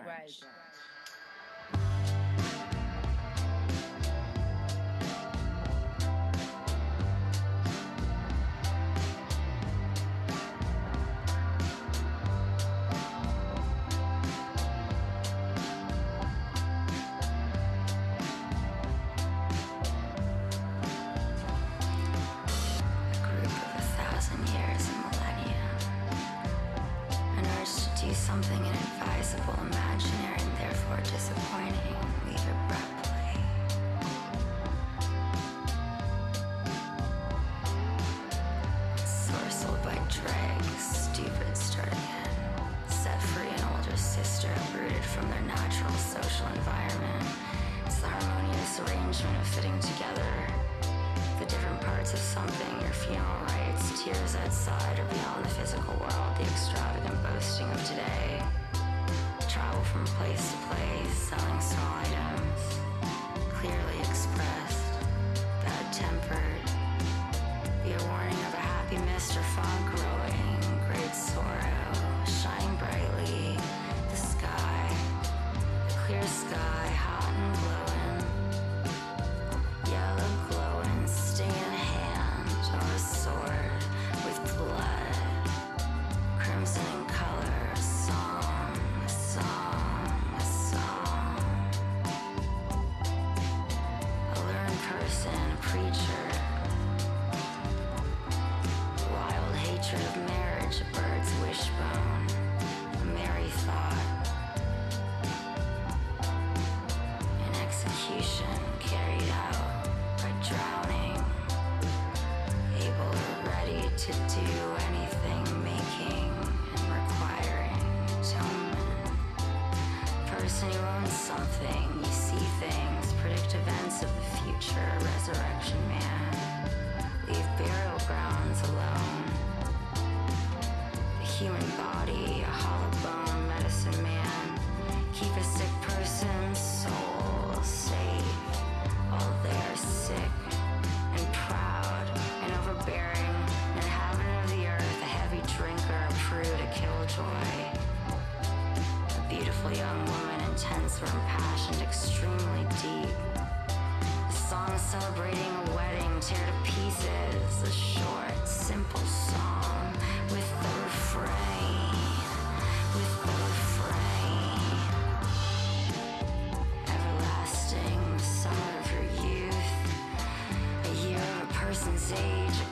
[172.10, 172.69] sage.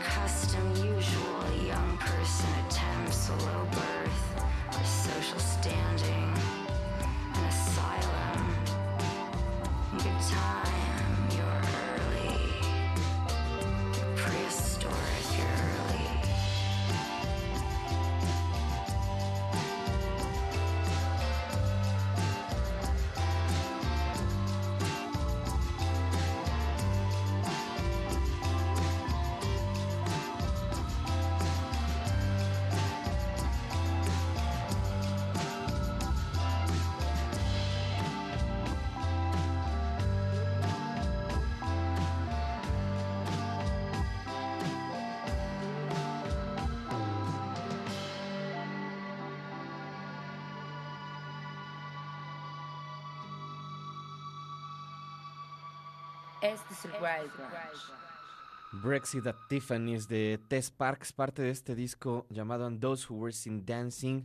[56.53, 58.83] Es el Wild Branch.
[58.83, 63.33] Brexit at Tiffany's de Tess Parks, parte de este disco llamado And Those Who Were
[63.33, 64.23] Seen Dancing,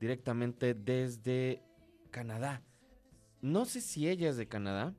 [0.00, 1.62] directamente desde
[2.10, 2.62] Canadá.
[3.40, 4.94] No sé si ella es de Canadá,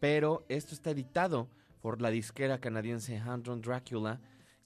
[0.00, 1.48] pero esto está editado
[1.80, 4.20] por la disquera canadiense Hand Drawn Dracula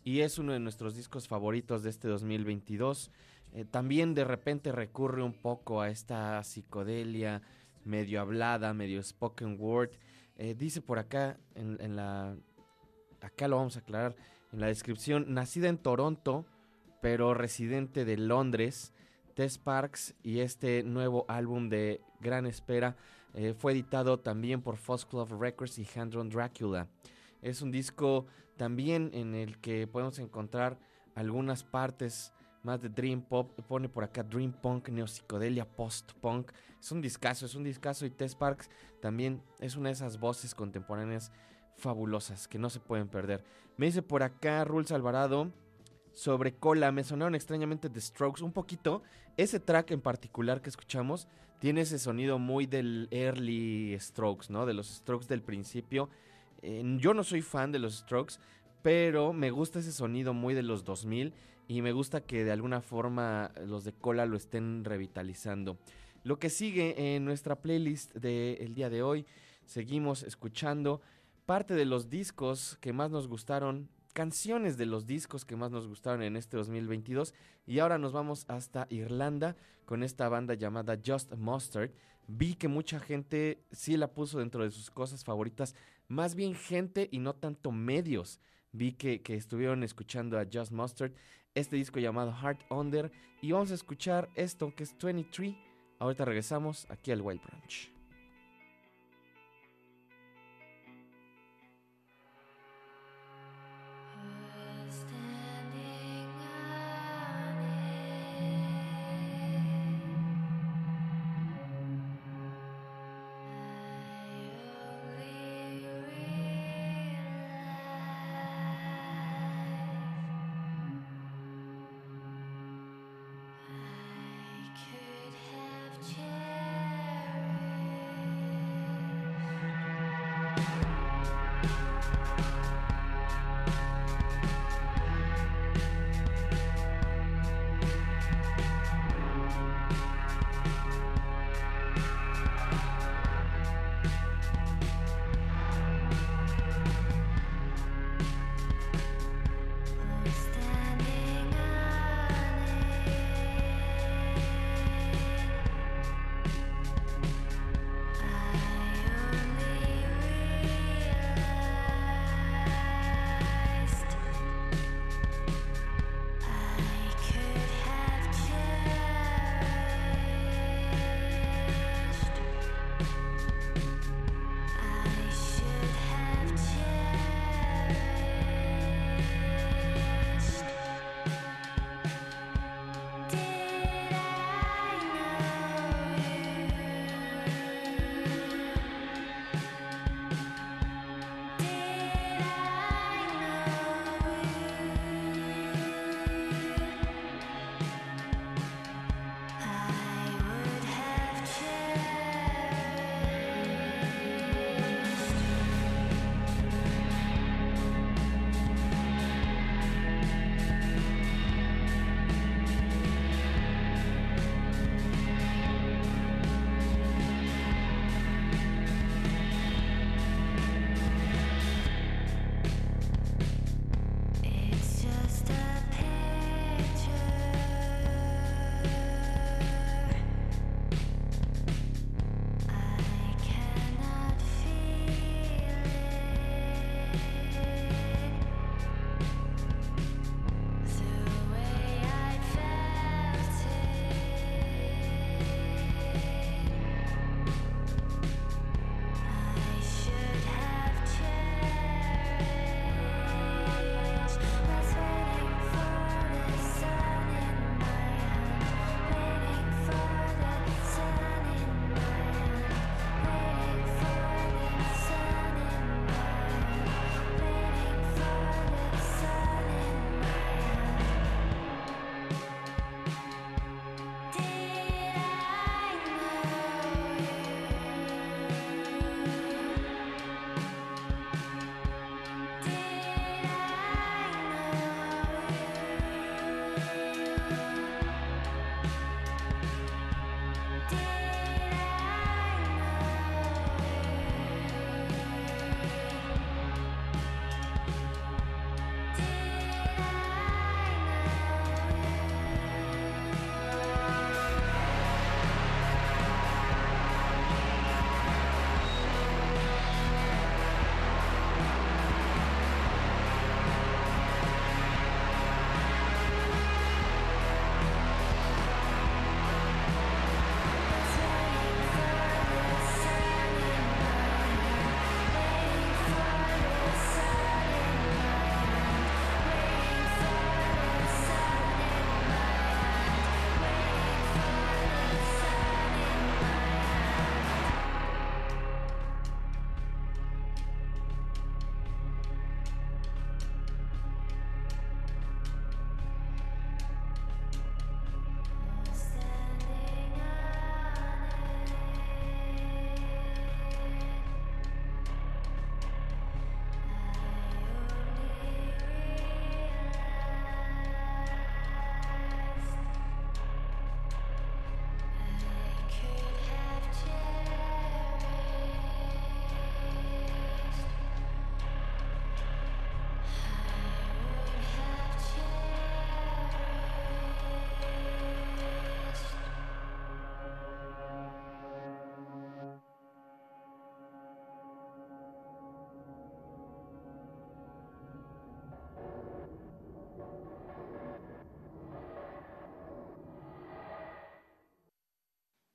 [0.05, 3.11] y es uno de nuestros discos favoritos de este 2022.
[3.53, 7.43] Eh, también de repente recurre un poco a esta psicodelia
[7.85, 9.91] medio hablada, medio spoken word.
[10.39, 12.37] Eh, dice por acá en, la
[13.21, 14.15] acá lo vamos a aclarar
[14.53, 16.45] en la descripción, nacida en Toronto,
[17.01, 18.93] pero residente de Londres,
[19.35, 22.97] Tess Parks y este nuevo álbum de gran espera
[23.35, 26.89] eh, fue editado también por Club Records y Hand Drawn Dracula.
[27.43, 28.27] Es un disco
[28.57, 30.79] también en el que podemos encontrar
[31.15, 32.33] algunas partes
[32.67, 36.51] más de Dream Pop, pone por acá Dream Punk, Neopsicodelia, Post Punk.
[36.81, 38.69] Es un discazo, es un discazo y Tess Parks
[39.01, 41.31] también es una de esas voces contemporáneas
[41.77, 43.45] fabulosas que no se pueden perder.
[43.77, 45.53] Me dice por acá Rules Alvarado
[46.13, 49.03] sobre Cola, me sonaron extrañamente The Strokes un poquito.
[49.37, 51.29] Ese track en particular que escuchamos
[51.61, 54.67] tiene ese sonido muy del early Strokes, ¿no?
[54.67, 56.11] De los Strokes del principio.
[56.63, 58.35] Eh, yo no soy fan de los Strokes,
[58.83, 61.33] pero me gusta ese sonido muy de los 2000
[61.69, 65.79] y me gusta que de alguna forma los de Cola lo estén revitalizando.
[66.23, 69.27] Lo que sigue en nuestra playlist del día de hoy,
[69.65, 71.01] seguimos escuchando
[71.45, 75.87] parte de los discos que más nos gustaron, canciones de los discos que más nos
[75.87, 77.35] gustaron en este 2022
[77.67, 81.91] y ahora nos vamos hasta Irlanda con esta banda llamada Just Mustard.
[82.27, 85.77] Vi que mucha gente sí la puso dentro de sus cosas favoritas,
[86.09, 88.41] más bien gente y no tanto medios.
[88.73, 91.13] Vi que, que estuvieron escuchando a Just Mustard,
[91.57, 95.57] este disco llamado Heart Under y vamos a escuchar esto que es 23.
[95.99, 97.96] Ahorita regresamos aquí al Wild Branch.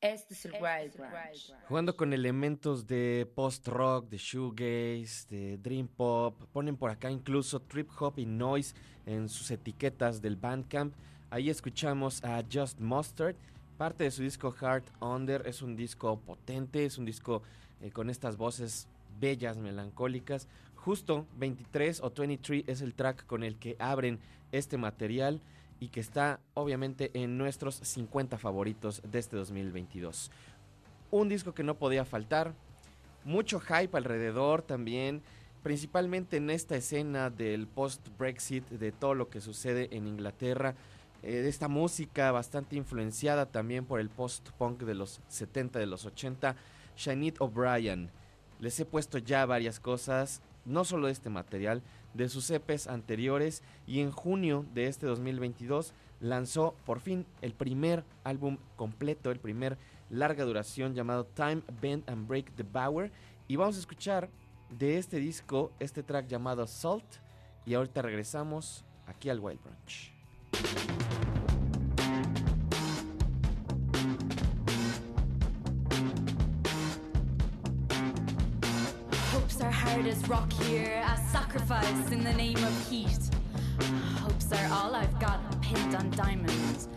[0.01, 1.53] Este es el Wild Branch.
[1.67, 6.33] Jugando con elementos de post-rock, de shoegaze, de dream pop.
[6.51, 8.73] Ponen por acá incluso trip hop y noise
[9.05, 10.95] en sus etiquetas del Bandcamp.
[11.29, 13.35] Ahí escuchamos a Just Mustard.
[13.77, 15.45] Parte de su disco Heart Under.
[15.45, 17.43] Es un disco potente, es un disco
[17.79, 18.87] eh, con estas voces
[19.19, 20.47] bellas, melancólicas.
[20.77, 24.19] Justo 23 o 23 es el track con el que abren
[24.51, 25.41] este material
[25.81, 30.31] y que está obviamente en nuestros 50 favoritos de este 2022.
[31.09, 32.53] Un disco que no podía faltar,
[33.25, 35.23] mucho hype alrededor también,
[35.63, 40.75] principalmente en esta escena del post-Brexit, de todo lo que sucede en Inglaterra,
[41.23, 46.05] eh, de esta música bastante influenciada también por el post-punk de los 70, de los
[46.05, 46.55] 80,
[46.95, 48.11] Shanit O'Brien.
[48.59, 51.81] Les he puesto ya varias cosas, no solo este material,
[52.13, 58.03] de sus EPs anteriores y en junio de este 2022 lanzó por fin el primer
[58.23, 59.77] álbum completo, el primer
[60.09, 63.11] larga duración llamado Time, Bend and Break the Bower
[63.47, 64.29] y vamos a escuchar
[64.69, 67.05] de este disco este track llamado Salt
[67.65, 71.00] y ahorita regresamos aquí al Wild Brunch.
[80.11, 83.17] As rock here, a sacrifice in the name of heat.
[84.19, 86.89] Hopes are all I've got pinned on diamonds.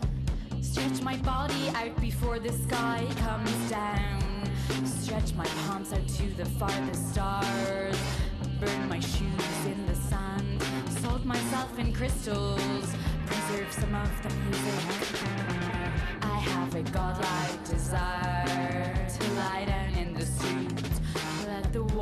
[0.59, 4.49] Stretch my body out before the sky comes down.
[4.83, 7.97] Stretch my palms out to the farthest stars.
[8.59, 10.61] Burn my shoes in the sand.
[10.99, 12.93] Salt myself in crystals.
[13.27, 15.21] Preserve some of the music.
[16.21, 20.84] I have a godlike desire to lie down in the streets.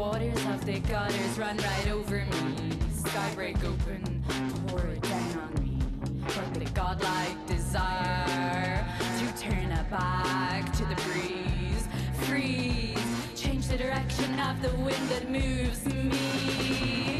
[0.03, 2.71] Waters of the gutters run right over me.
[2.93, 4.21] Sky break open,
[4.67, 5.79] pour it down on me.
[6.25, 11.87] But the godlike desire to turn it back to the breeze.
[12.27, 17.12] Freeze, change the direction of the wind that moves me.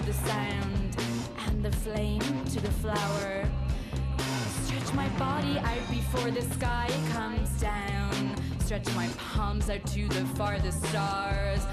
[0.00, 0.96] To the sound
[1.46, 3.44] and the flame to the flower.
[4.64, 8.36] Stretch my body out before the sky comes down.
[8.60, 11.66] Stretch my palms out to the farthest stars.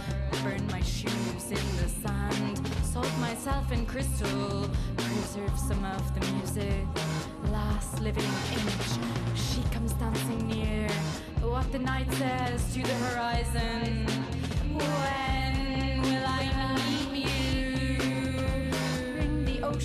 [0.43, 2.67] Burn my shoes in the sand.
[2.83, 4.69] Salt myself in crystal.
[4.97, 6.85] Preserve some of the music.
[7.51, 8.23] Last living
[8.53, 9.35] image.
[9.35, 10.89] She comes dancing near.
[11.41, 14.07] What the night says to the horizon.
[14.73, 17.14] When will I meet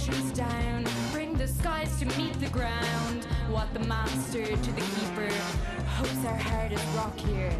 [0.01, 0.87] oceans down.
[1.13, 3.27] Bring the skies to meet the ground.
[3.51, 5.29] What the master to the keeper.
[5.89, 7.53] Hopes our as rock here.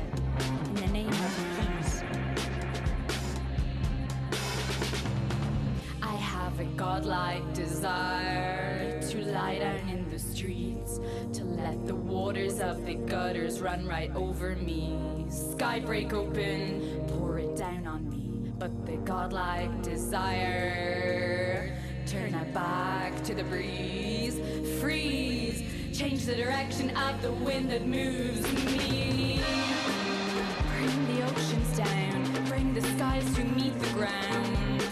[0.65, 2.03] In the name of peace.
[6.03, 10.99] I have a godlike desire to lie down in the streets,
[11.35, 15.27] to let the waters of the gutters run right over me.
[15.29, 18.51] Sky break open, pour it down on me.
[18.59, 21.50] But the godlike desire,
[22.11, 24.41] turn it back to the breeze,
[24.81, 25.63] freeze,
[25.97, 29.41] change the direction of the wind that moves me.
[30.75, 34.83] Bring the oceans down, bring the skies to meet the ground.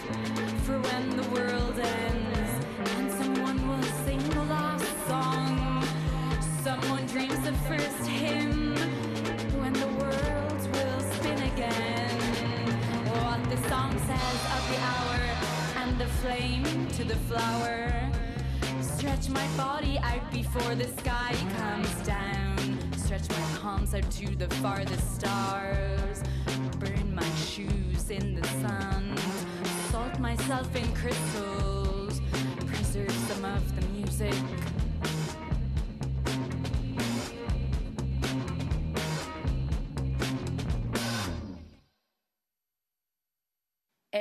[0.62, 2.66] For when the world ends
[2.97, 5.85] and someone will sing the last song,
[6.62, 8.77] someone dreams the first hymn
[9.59, 12.11] when the world will spin again.
[13.11, 15.27] What the song says of the hour
[15.98, 17.92] the flame to the flower.
[18.80, 22.92] Stretch my body out before the sky comes down.
[22.96, 26.22] Stretch my palms out to the farthest stars.
[26.78, 29.16] Burn my shoes in the sun.
[29.90, 32.20] Salt myself in crystals.
[32.66, 34.34] Preserve some of the music.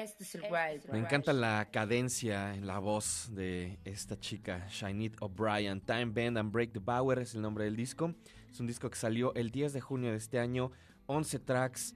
[0.03, 5.81] Es el Wild Me encanta la cadencia en la voz de esta chica, Shinit O'Brien.
[5.81, 8.13] Time Bend and Break the Bower es el nombre del disco.
[8.51, 10.71] Es un disco que salió el 10 de junio de este año.
[11.07, 11.95] 11 tracks.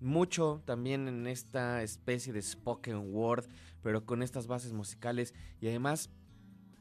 [0.00, 3.46] Mucho también en esta especie de spoken word,
[3.82, 5.34] pero con estas bases musicales.
[5.60, 6.08] Y además,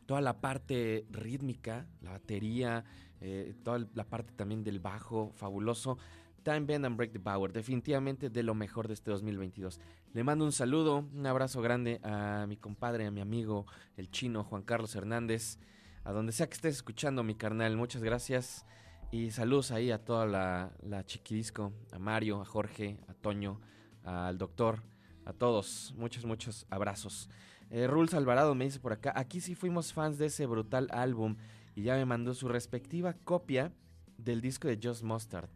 [0.05, 2.85] toda la parte rítmica, la batería,
[3.21, 5.97] eh, toda la parte también del bajo, fabuloso.
[6.39, 9.79] Time Bend and Break the Power, definitivamente de lo mejor de este 2022.
[10.13, 13.65] Le mando un saludo, un abrazo grande a mi compadre, a mi amigo,
[13.97, 15.59] el chino Juan Carlos Hernández,
[16.03, 17.75] a donde sea que estés escuchando, mi carnal.
[17.77, 18.65] Muchas gracias.
[19.11, 23.59] Y saludos ahí a toda la, la chiquidisco, a Mario, a Jorge, a Toño,
[24.03, 24.83] al doctor,
[25.25, 25.93] a todos.
[25.97, 27.29] Muchos, muchos abrazos.
[27.69, 31.35] Eh, Rules Alvarado me dice por acá, aquí sí fuimos fans de ese brutal álbum
[31.75, 33.71] y ya me mandó su respectiva copia
[34.17, 35.49] del disco de Just Mustard.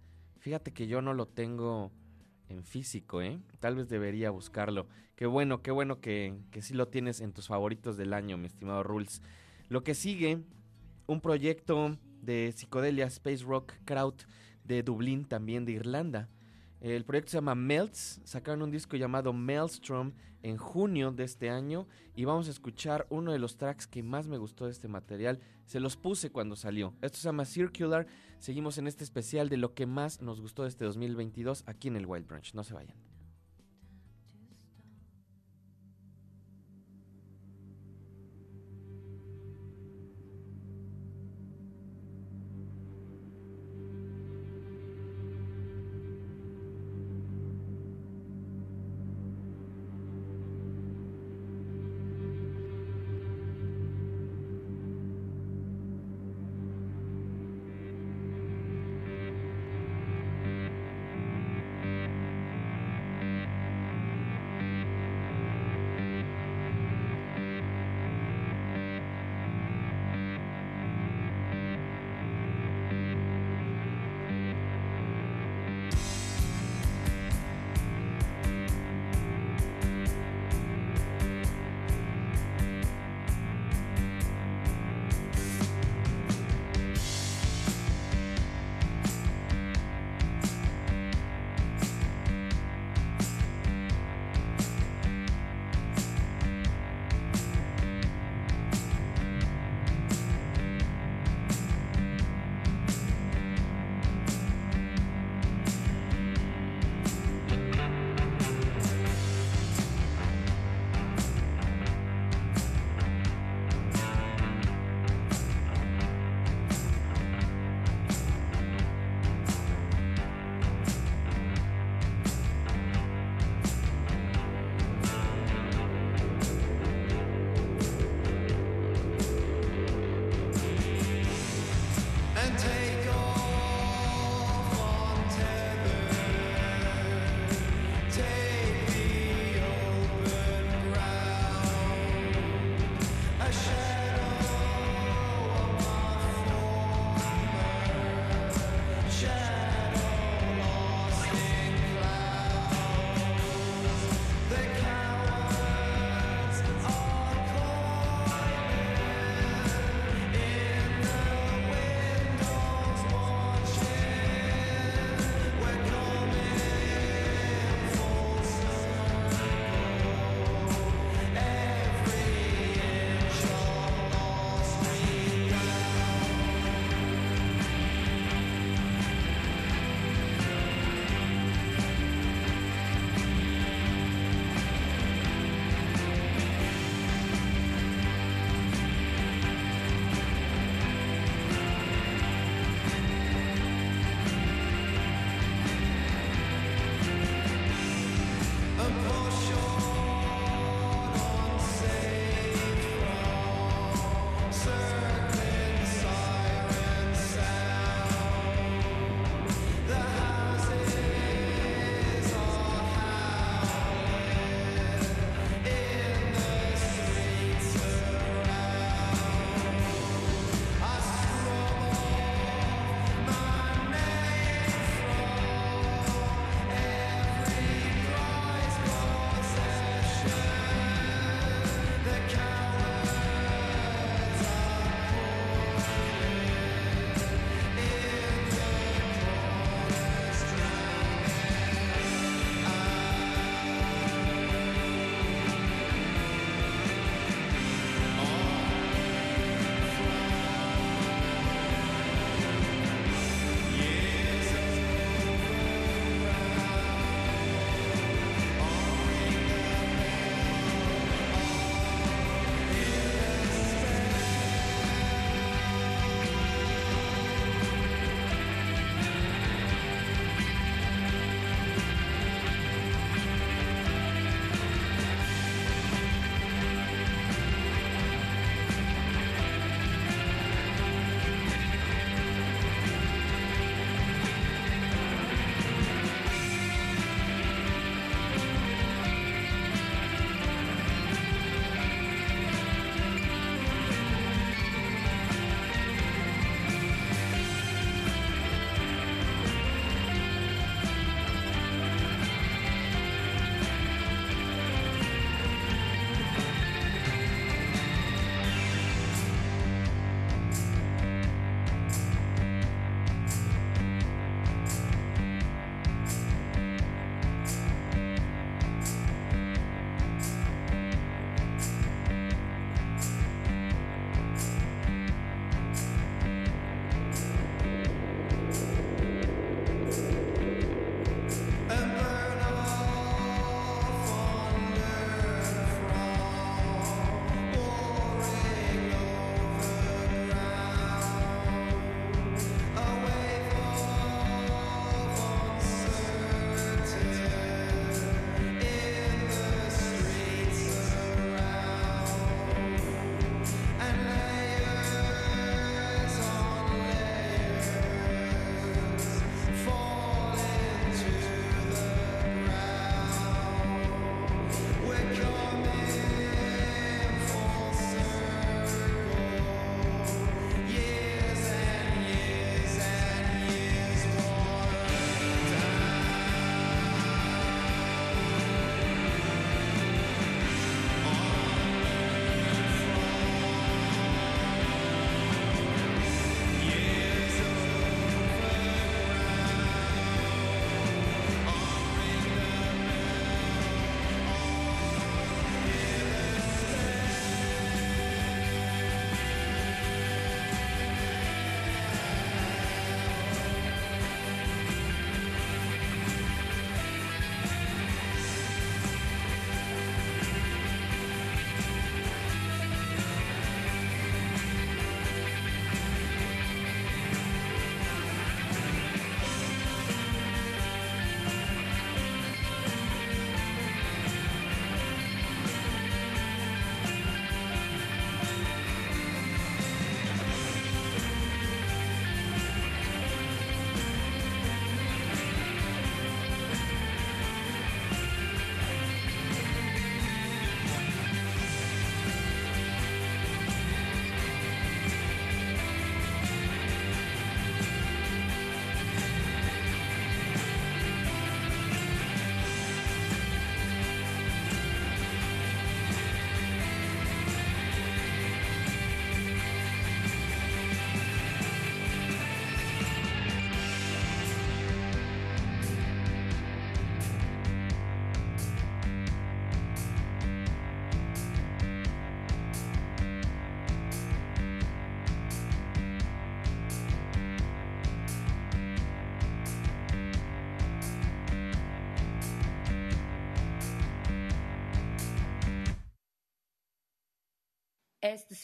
[0.44, 1.90] Fíjate que yo no lo tengo
[2.50, 3.40] en físico, ¿eh?
[3.62, 4.90] Tal vez debería buscarlo.
[5.16, 8.48] Qué bueno, qué bueno que, que sí lo tienes en tus favoritos del año, mi
[8.48, 9.22] estimado Rules.
[9.70, 10.44] Lo que sigue,
[11.08, 14.24] un proyecto de psicodelia Space Rock Kraut
[14.66, 16.28] de Dublín, también de Irlanda.
[16.82, 20.12] El proyecto se llama Melts, sacaron un disco llamado Maelstrom
[20.42, 24.28] en junio de este año y vamos a escuchar uno de los tracks que más
[24.28, 25.40] me gustó de este material.
[25.64, 26.94] Se los puse cuando salió.
[27.02, 28.06] Esto se llama Circular.
[28.44, 31.96] Seguimos en este especial de lo que más nos gustó de este 2022 aquí en
[31.96, 32.54] el Wild Branch.
[32.54, 32.98] No se vayan.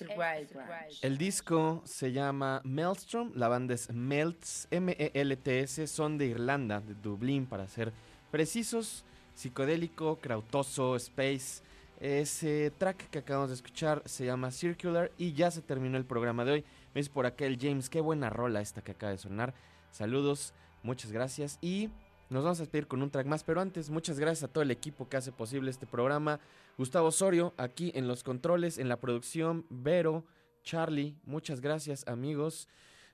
[0.01, 0.99] Este es el Wild Branch.
[1.01, 7.45] El disco se llama Maelstrom, la banda es Melts, M-E-L-T-S, son de Irlanda, de Dublín
[7.45, 7.91] para ser
[8.31, 9.03] precisos,
[9.35, 11.61] psicodélico, crautoso, space.
[11.99, 16.45] Ese track que acabamos de escuchar se llama Circular y ya se terminó el programa
[16.45, 16.65] de hoy.
[16.93, 19.53] Me dice por acá el James, qué buena rola esta que acaba de sonar.
[19.91, 21.89] Saludos, muchas gracias y
[22.30, 24.71] nos vamos a despedir con un track más, pero antes muchas gracias a todo el
[24.71, 26.39] equipo que hace posible este programa.
[26.80, 30.23] Gustavo Osorio aquí en los controles, en la producción, Vero,
[30.64, 32.69] Charlie, muchas gracias amigos.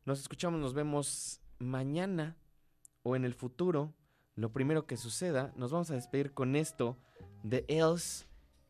[0.06, 2.38] Nos escuchamos, nos vemos mañana
[3.02, 3.92] o en el futuro.
[4.36, 6.96] Lo primero que suceda, nos vamos a despedir con esto
[7.42, 8.28] de Else.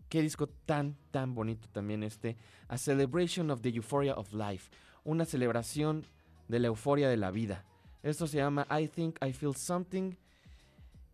[0.07, 2.37] Qué disco tan, tan bonito también este.
[2.69, 4.71] A Celebration of the Euphoria of Life.
[5.03, 6.05] Una celebración
[6.47, 7.65] de la euforia de la vida.
[8.01, 10.15] Esto se llama I Think I Feel Something.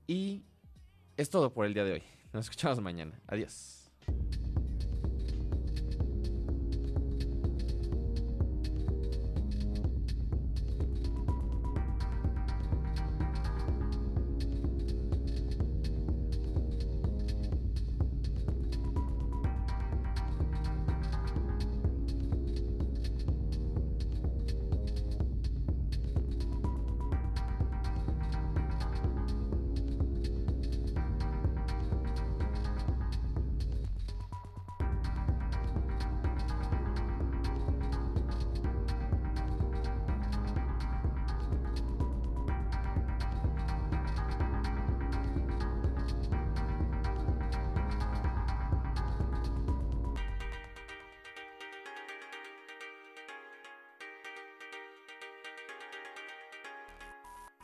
[0.05, 0.43] Y
[1.17, 2.20] es todo por el día de hoy.
[2.33, 3.19] Nos escuchamos mañana.
[3.27, 3.89] Adiós.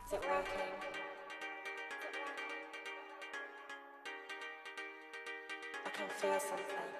[0.08, 0.72] Is it working?
[5.84, 6.90] I can feel something.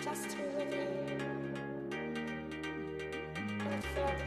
[0.00, 0.42] Just to be
[0.74, 0.88] you.
[3.60, 4.24] I feel the.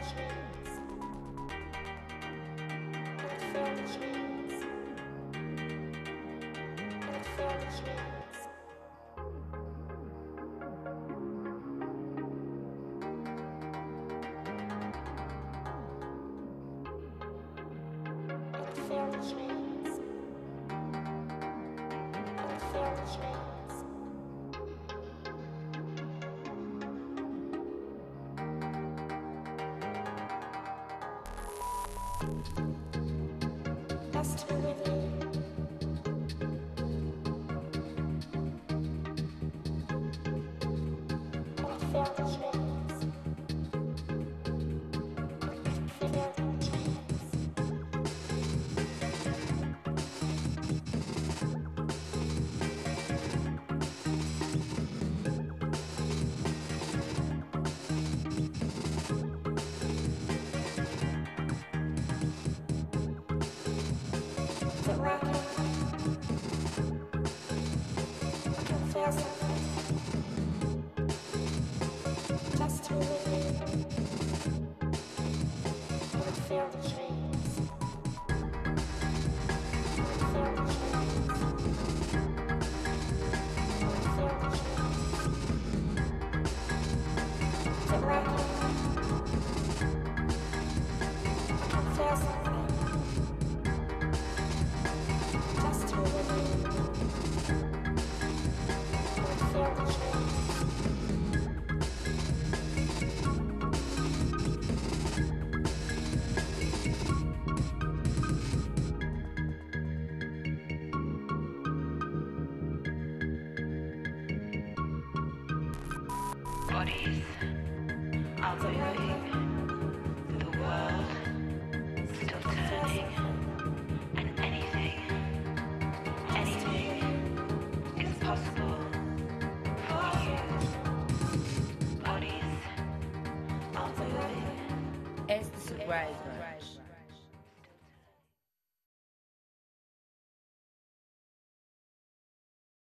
[3.18, 3.84] I feel the.
[7.02, 8.19] I feel the.
[34.12, 34.86] Just to be with
[42.54, 42.59] you.